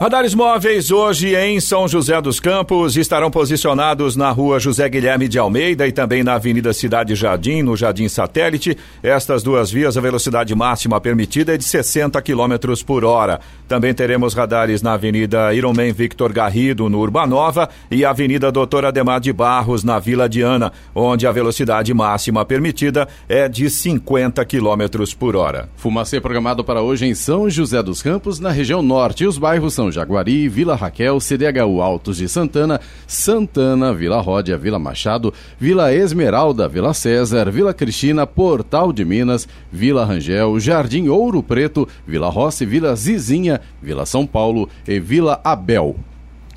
[0.00, 5.40] Radares móveis hoje em São José dos Campos estarão posicionados na rua José Guilherme de
[5.40, 8.78] Almeida e também na Avenida Cidade Jardim, no Jardim Satélite.
[9.02, 13.40] Estas duas vias, a velocidade máxima permitida é de 60 km por hora.
[13.66, 19.32] Também teremos radares na Avenida Ironman Victor Garrido, no Urbanova, e Avenida Doutor Ademar de
[19.32, 25.68] Barros, na Vila Diana, onde a velocidade máxima permitida é de 50 km por hora.
[25.74, 29.26] Fumacê programado para hoje em São José dos Campos, na região norte.
[29.26, 35.32] Os bairros são Jaguari, Vila Raquel, CDHU Altos de Santana, Santana, Vila Ródia, Vila Machado,
[35.58, 42.28] Vila Esmeralda, Vila César, Vila Cristina, Portal de Minas, Vila Rangel, Jardim Ouro Preto, Vila
[42.28, 45.96] Rossi, Vila Zizinha, Vila São Paulo e Vila Abel.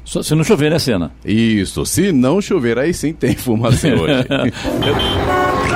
[0.03, 1.11] Só se não chover, né, Cena?
[1.23, 4.25] Isso, se não chover, aí sim tem fumacê hoje.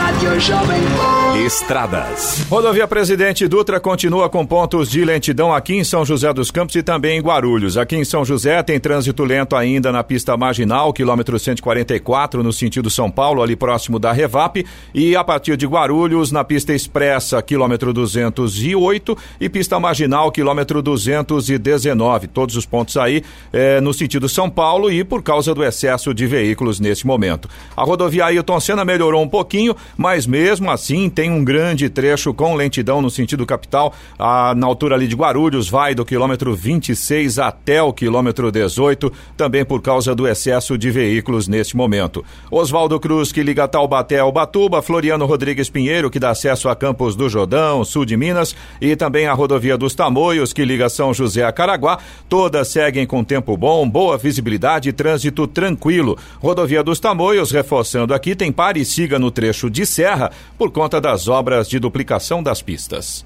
[1.46, 2.46] Estradas.
[2.50, 6.82] Rodovia Presidente Dutra continua com pontos de lentidão aqui em São José dos Campos e
[6.82, 7.78] também em Guarulhos.
[7.78, 12.90] Aqui em São José tem trânsito lento ainda na pista marginal, quilômetro 144, no sentido
[12.90, 14.66] São Paulo, ali próximo da Revap.
[14.94, 22.28] E a partir de Guarulhos, na pista expressa, quilômetro 208 e pista marginal, quilômetro 219.
[22.28, 26.26] Todos os pontos aí eh, no sentido São Paulo e por causa do excesso de
[26.26, 27.50] veículos nesse momento.
[27.76, 32.56] A rodovia Ailton Senna melhorou um pouquinho, mas mesmo assim tem um grande trecho com
[32.56, 37.82] lentidão no sentido capital, ah, na altura ali de Guarulhos, vai do quilômetro 26 até
[37.82, 42.24] o quilômetro 18, também por causa do excesso de veículos neste momento.
[42.52, 47.16] Oswaldo Cruz, que liga Taubaté ao Batuba, Floriano Rodrigues Pinheiro, que dá acesso a Campos
[47.16, 51.44] do Jordão, sul de Minas, e também a rodovia dos Tamoios, que liga São José
[51.44, 51.98] a Caraguá,
[52.30, 56.18] todas seguem com tempo bom, boa visibilidade e trânsito tranquilo.
[56.40, 61.00] Rodovia dos Tamoios, reforçando aqui, tem pare e siga no trecho de serra por conta
[61.00, 63.26] das obras de duplicação das pistas.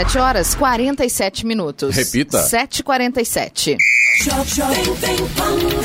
[0.00, 1.94] 7 horas 47 minutos.
[1.94, 2.38] Repita.
[2.48, 3.76] 7h47.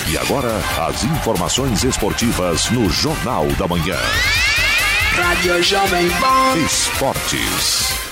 [0.10, 0.54] E agora,
[0.88, 3.98] as informações esportivas no Jornal da Manhã.
[5.16, 6.58] Rádio Jovem Pan.
[6.66, 8.05] Esportes.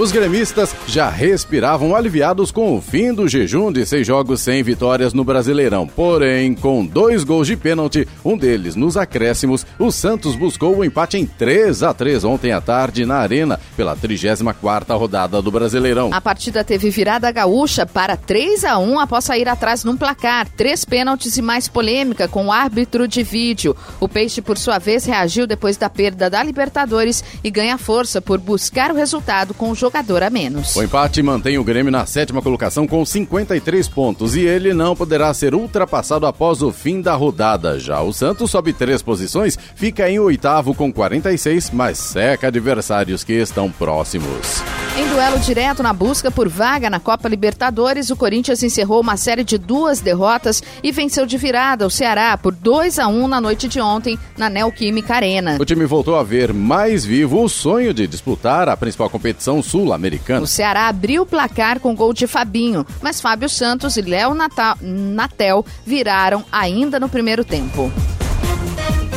[0.00, 5.12] Os gremistas já respiravam aliviados com o fim do jejum de seis jogos sem vitórias
[5.12, 5.86] no Brasileirão.
[5.86, 11.18] Porém, com dois gols de pênalti, um deles nos acréscimos, o Santos buscou o empate
[11.18, 16.08] em 3 a 3 ontem à tarde na Arena, pela 34ª rodada do Brasileirão.
[16.14, 20.48] A partida teve virada gaúcha para 3 a 1 após sair atrás num placar.
[20.48, 23.76] Três pênaltis e mais polêmica com o árbitro de vídeo.
[24.00, 28.38] O Peixe, por sua vez, reagiu depois da perda da Libertadores e ganha força por
[28.38, 30.76] buscar o resultado com o jogador a menos.
[30.76, 35.34] O empate mantém o Grêmio na sétima colocação com 53 pontos e ele não poderá
[35.34, 37.78] ser ultrapassado após o fim da rodada.
[37.78, 43.32] Já o Santos sobe três posições, fica em oitavo com 46, mas seca adversários que
[43.32, 44.62] estão próximos.
[44.96, 49.44] Em duelo direto na busca por vaga na Copa Libertadores, o Corinthians encerrou uma série
[49.44, 53.66] de duas derrotas e venceu de virada o Ceará por 2 a 1 na noite
[53.66, 55.56] de ontem na Neoquímica Arena.
[55.60, 60.42] O time voltou a ver mais vivo o sonho de disputar a principal competição sul-americana.
[60.42, 64.76] O Ceará abriu o placar com gol de Fabinho, mas Fábio Santos e Léo Nata-
[64.80, 67.90] Natel viraram ainda no primeiro tempo.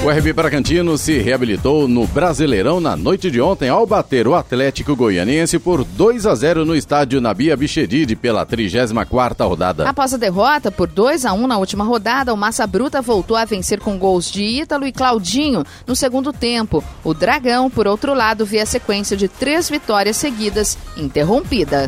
[0.03, 4.97] O RB Bragantino se reabilitou no Brasileirão na noite de ontem ao bater o Atlético
[4.97, 9.87] Goianiense por 2 a 0 no estádio Nabia Bichedid pela 34ª rodada.
[9.87, 13.45] Após a derrota por 2 a 1 na última rodada, o Massa Bruta voltou a
[13.45, 16.83] vencer com gols de Ítalo e Claudinho no segundo tempo.
[17.01, 21.87] O Dragão, por outro lado, vê a sequência de três vitórias seguidas interrompida.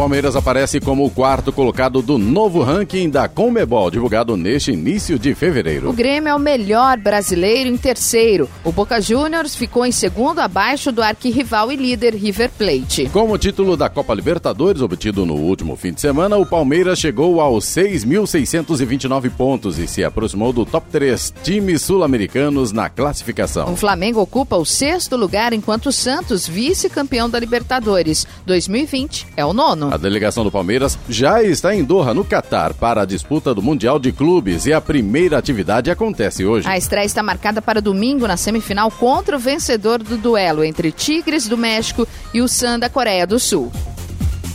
[0.00, 5.18] O Palmeiras aparece como o quarto colocado do novo ranking da Conmebol, divulgado neste início
[5.18, 5.90] de fevereiro.
[5.90, 8.48] O Grêmio é o melhor brasileiro em terceiro.
[8.64, 13.10] O Boca Juniors ficou em segundo abaixo do arquirrival e líder River Plate.
[13.12, 17.38] Com o título da Copa Libertadores obtido no último fim de semana, o Palmeiras chegou
[17.38, 23.70] aos 6.629 pontos e se aproximou do top 3 times sul-americanos na classificação.
[23.70, 29.52] O Flamengo ocupa o sexto lugar, enquanto o Santos, vice-campeão da Libertadores 2020, é o
[29.52, 29.89] nono.
[29.90, 33.98] A delegação do Palmeiras já está em Doha, no Catar, para a disputa do Mundial
[33.98, 36.68] de Clubes e a primeira atividade acontece hoje.
[36.68, 41.48] A estreia está marcada para domingo na semifinal contra o vencedor do duelo entre Tigres
[41.48, 43.72] do México e o San da Coreia do Sul.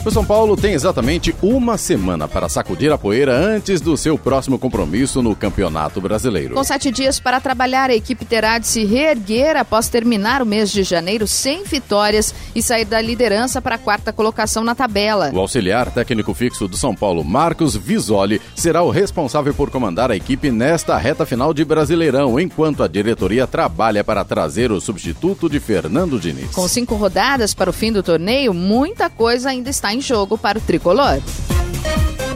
[0.05, 4.59] O São Paulo tem exatamente uma semana para sacudir a poeira antes do seu próximo
[4.59, 6.53] compromisso no Campeonato Brasileiro.
[6.53, 10.71] Com sete dias para trabalhar, a equipe terá de se reerguer após terminar o mês
[10.71, 15.31] de janeiro sem vitórias e sair da liderança para a quarta colocação na tabela.
[15.33, 20.15] O auxiliar técnico fixo do São Paulo, Marcos Visoli, será o responsável por comandar a
[20.15, 25.59] equipe nesta reta final de Brasileirão, enquanto a diretoria trabalha para trazer o substituto de
[25.59, 26.51] Fernando Diniz.
[26.51, 30.57] Com cinco rodadas para o fim do torneio, muita coisa ainda está em jogo para
[30.59, 31.21] o tricolor.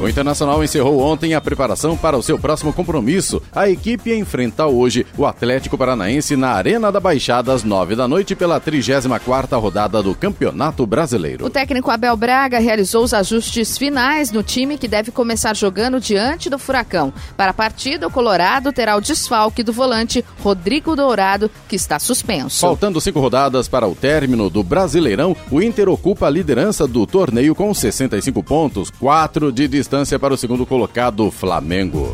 [0.01, 3.41] O Internacional encerrou ontem a preparação para o seu próximo compromisso.
[3.53, 8.33] A equipe enfrenta hoje o Atlético Paranaense na Arena da Baixada às 9 da noite
[8.33, 11.45] pela 34ª rodada do Campeonato Brasileiro.
[11.45, 16.49] O técnico Abel Braga realizou os ajustes finais no time que deve começar jogando diante
[16.49, 17.11] do Furacão.
[17.35, 22.61] Para a partida, o Colorado terá o desfalque do volante Rodrigo Dourado, que está suspenso.
[22.61, 27.53] Faltando cinco rodadas para o término do Brasileirão, o Inter ocupa a liderança do torneio
[27.53, 29.88] com 65 pontos, 4 de distância
[30.19, 32.13] para o segundo colocado, Flamengo.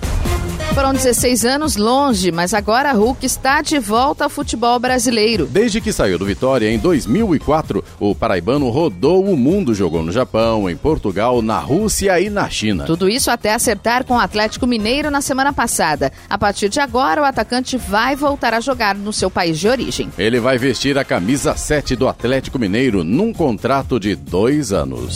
[0.76, 5.46] Foram 16 anos longe, mas agora Hulk está de volta ao futebol brasileiro.
[5.46, 10.70] Desde que saiu do Vitória em 2004, o paraibano rodou o mundo, jogou no Japão,
[10.70, 12.84] em Portugal, na Rússia e na China.
[12.84, 16.12] Tudo isso até acertar com o Atlético Mineiro na semana passada.
[16.30, 20.12] A partir de agora, o atacante vai voltar a jogar no seu país de origem.
[20.18, 25.16] Ele vai vestir a camisa 7 do Atlético Mineiro num contrato de dois anos.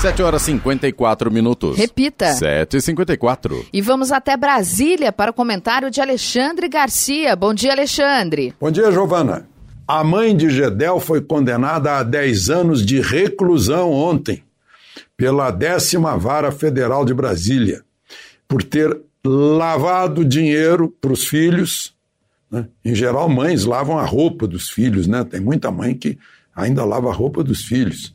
[0.00, 1.76] 7 horas 54 minutos.
[1.76, 2.32] Repita.
[2.32, 7.36] 7 e 54 E vamos até Brasília para o comentário de Alexandre Garcia.
[7.36, 8.54] Bom dia, Alexandre.
[8.58, 9.46] Bom dia, Giovana.
[9.86, 14.42] A mãe de Gedel foi condenada a 10 anos de reclusão ontem
[15.18, 17.82] pela décima vara federal de Brasília
[18.48, 21.94] por ter lavado dinheiro para os filhos.
[22.50, 22.66] Né?
[22.82, 25.24] Em geral, mães lavam a roupa dos filhos, né?
[25.24, 26.18] Tem muita mãe que
[26.60, 28.14] ainda lava a roupa dos filhos.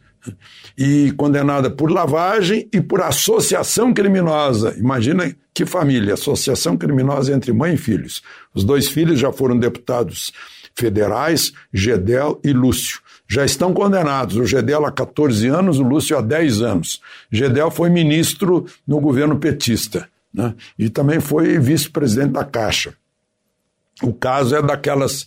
[0.77, 4.75] E condenada por lavagem e por associação criminosa.
[4.77, 8.23] Imagina que família, associação criminosa entre mãe e filhos.
[8.53, 10.33] Os dois filhos já foram deputados
[10.75, 12.99] federais, Gedel e Lúcio.
[13.27, 14.35] Já estão condenados.
[14.35, 17.01] O Gedel há 14 anos, o Lúcio há 10 anos.
[17.31, 20.53] Gedel foi ministro no governo petista né?
[20.77, 22.93] e também foi vice-presidente da Caixa.
[24.03, 25.25] O caso é daquelas,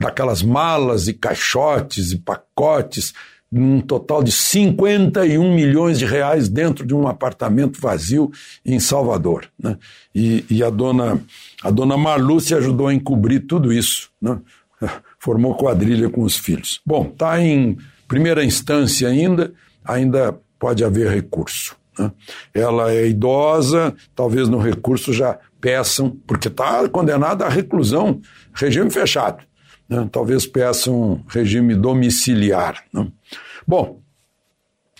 [0.00, 3.12] daquelas malas e caixotes e pacotes,
[3.52, 8.30] um total de 51 milhões de reais dentro de um apartamento vazio
[8.64, 9.48] em Salvador.
[9.58, 9.78] Né?
[10.14, 11.20] E, e a, dona,
[11.62, 14.10] a dona Marlúcia ajudou a encobrir tudo isso.
[14.20, 14.38] Né?
[15.20, 16.80] Formou quadrilha com os filhos.
[16.84, 17.78] Bom, está em
[18.08, 19.52] primeira instância ainda,
[19.84, 21.76] ainda pode haver recurso.
[21.96, 22.10] Né?
[22.52, 28.20] Ela é idosa, talvez no recurso já peçam, porque está condenada à reclusão,
[28.52, 29.44] regime fechado.
[29.88, 30.08] Né?
[30.10, 32.82] Talvez peçam regime domiciliar.
[32.92, 33.06] Né?
[33.66, 34.00] Bom,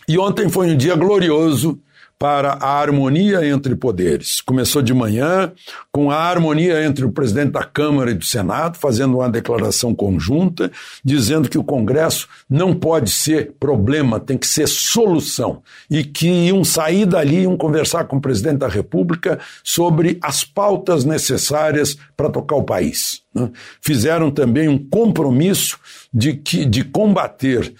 [0.07, 1.81] e ontem foi um dia glorioso
[2.19, 4.41] para a harmonia entre poderes.
[4.41, 5.53] Começou de manhã
[5.91, 10.71] com a harmonia entre o presidente da Câmara e do Senado, fazendo uma declaração conjunta,
[11.05, 15.63] dizendo que o Congresso não pode ser problema, tem que ser solução.
[15.91, 21.05] E que iam sair dali, iam conversar com o presidente da República sobre as pautas
[21.05, 23.24] necessárias para tocar o país.
[23.35, 23.51] Né?
[23.81, 25.79] Fizeram também um compromisso
[26.13, 27.75] de, que, de combater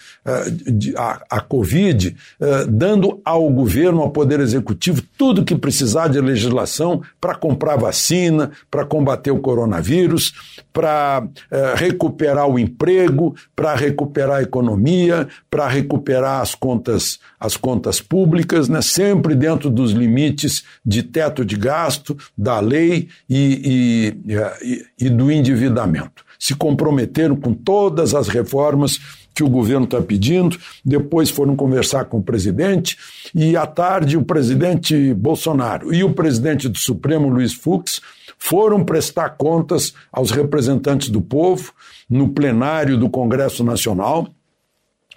[0.51, 6.19] de, a, a Covid, uh, dando ao governo, ao Poder Executivo, tudo que precisar de
[6.19, 10.33] legislação para comprar vacina, para combater o coronavírus,
[10.73, 18.01] para uh, recuperar o emprego, para recuperar a economia, para recuperar as contas, as contas
[18.01, 18.81] públicas, né?
[18.81, 25.31] sempre dentro dos limites de teto de gasto, da lei e, e, e, e do
[25.45, 26.25] endividamento.
[26.39, 28.99] Se comprometeram com todas as reformas
[29.33, 32.97] que o governo está pedindo, depois foram conversar com o presidente,
[33.33, 38.01] e à tarde o presidente Bolsonaro e o presidente do Supremo, Luiz Fux,
[38.37, 41.73] foram prestar contas aos representantes do povo
[42.09, 44.27] no plenário do Congresso Nacional,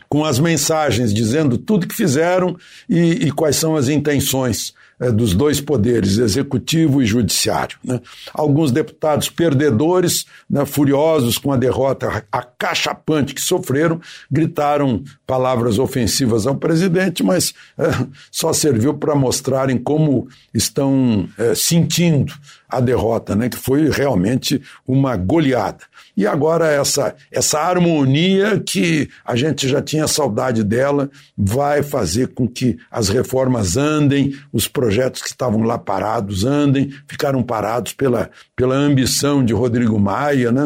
[0.09, 2.57] com as mensagens dizendo tudo que fizeram
[2.89, 7.79] e, e quais são as intenções dos dois poderes, executivo e judiciário.
[7.85, 8.01] Né?
[8.35, 16.57] Alguns deputados perdedores, né, furiosos com a derrota acachapante que sofreram, gritaram palavras ofensivas ao
[16.57, 17.85] presidente, mas é,
[18.31, 22.33] só serviu para mostrarem como estão é, sentindo
[22.69, 25.85] a derrota, né, que foi realmente uma goleada.
[26.17, 32.47] E agora essa, essa harmonia que a gente já tinha saudade dela vai fazer com
[32.47, 38.75] que as reformas andem, os projetos que estavam lá parados andem, ficaram parados pela, pela
[38.75, 40.65] ambição de Rodrigo Maia, né,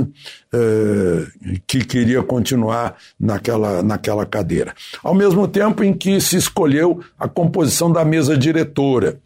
[0.55, 4.75] uh, que queria continuar naquela, naquela cadeira.
[5.03, 9.21] Ao mesmo tempo em que se escolheu a composição da mesa diretora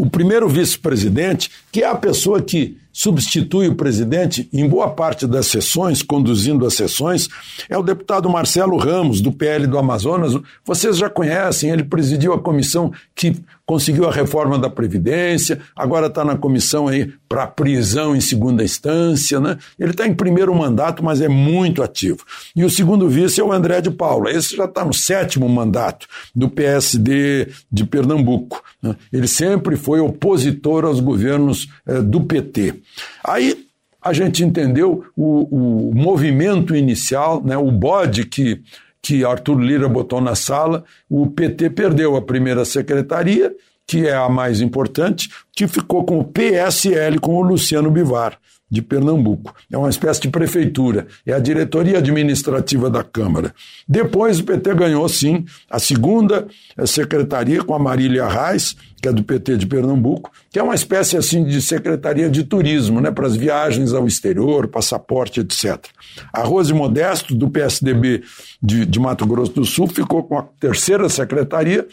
[0.00, 5.46] o primeiro vice-presidente, que é a pessoa que substitui o presidente em boa parte das
[5.46, 7.28] sessões, conduzindo as sessões,
[7.68, 10.36] é o deputado Marcelo Ramos, do PL do Amazonas.
[10.64, 13.36] Vocês já conhecem, ele presidiu a comissão que
[13.70, 19.38] conseguiu a reforma da Previdência, agora está na comissão aí para prisão em segunda instância,
[19.38, 19.56] né?
[19.78, 22.18] Ele está em primeiro mandato, mas é muito ativo.
[22.56, 24.32] E o segundo vice é o André de Paula.
[24.32, 28.60] Esse já está no sétimo mandato do PSD de Pernambuco.
[28.82, 28.96] Né?
[29.12, 32.79] Ele sempre foi opositor aos governos eh, do PT.
[33.24, 33.66] Aí
[34.02, 38.62] a gente entendeu o, o movimento inicial, né, o bode que,
[39.02, 43.54] que Arthur Lira botou na sala, o PT perdeu a primeira secretaria,
[43.86, 48.38] que é a mais importante, que ficou com o PSL, com o Luciano Bivar
[48.70, 49.54] de Pernambuco.
[49.70, 53.52] É uma espécie de prefeitura, é a diretoria administrativa da Câmara.
[53.88, 56.46] Depois o PT ganhou, sim, a segunda
[56.86, 61.16] secretaria com a Marília Reis, que é do PT de Pernambuco, que é uma espécie
[61.16, 65.86] assim de secretaria de turismo, né, para as viagens ao exterior, passaporte, etc.
[66.32, 68.22] A Rose Modesto, do PSDB
[68.62, 71.86] de, de Mato Grosso do Sul, ficou com a terceira secretaria,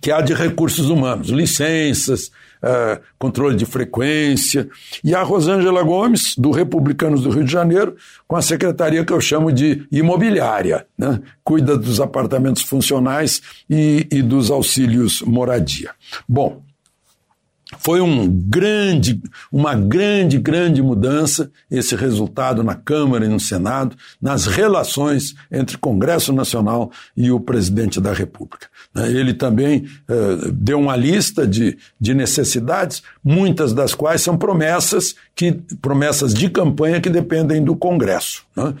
[0.00, 2.30] que é a de recursos humanos, licenças,
[2.62, 4.68] uh, controle de frequência,
[5.02, 7.96] e a Rosângela Gomes, do Republicanos do Rio de Janeiro,
[8.26, 11.20] com a secretaria que eu chamo de imobiliária, né?
[11.44, 15.90] cuida dos apartamentos funcionais e, e dos auxílios moradia.
[16.28, 16.62] Bom,
[17.78, 24.46] foi um grande, uma grande, grande mudança esse resultado na Câmara e no Senado, nas
[24.46, 28.66] relações entre Congresso Nacional e o presidente da República.
[28.94, 29.10] Né?
[29.10, 35.52] Ele também uh, deu uma lista de, de necessidades, muitas das quais são promessas que
[35.80, 38.42] promessas de campanha que dependem do Congresso.
[38.56, 38.74] Né?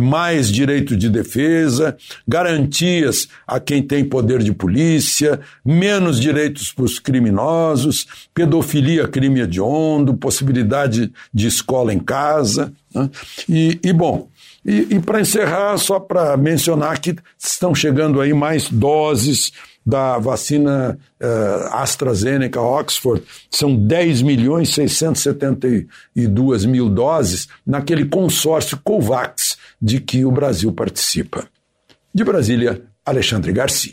[0.00, 6.98] Mais direito de defesa, garantias a quem tem poder de polícia, menos direitos para os
[6.98, 12.72] criminosos, pedofilia crime hediondo, possibilidade de escola em casa.
[12.94, 13.10] Né?
[13.48, 14.28] E, e, bom,
[14.64, 19.52] e, e para encerrar, só para mencionar que estão chegando aí mais doses
[19.86, 30.00] da vacina uh, AstraZeneca Oxford, são 10 milhões 672 mil doses naquele consórcio COVAX de
[30.00, 31.46] que o Brasil participa.
[32.14, 33.92] De Brasília, Alexandre Garcia.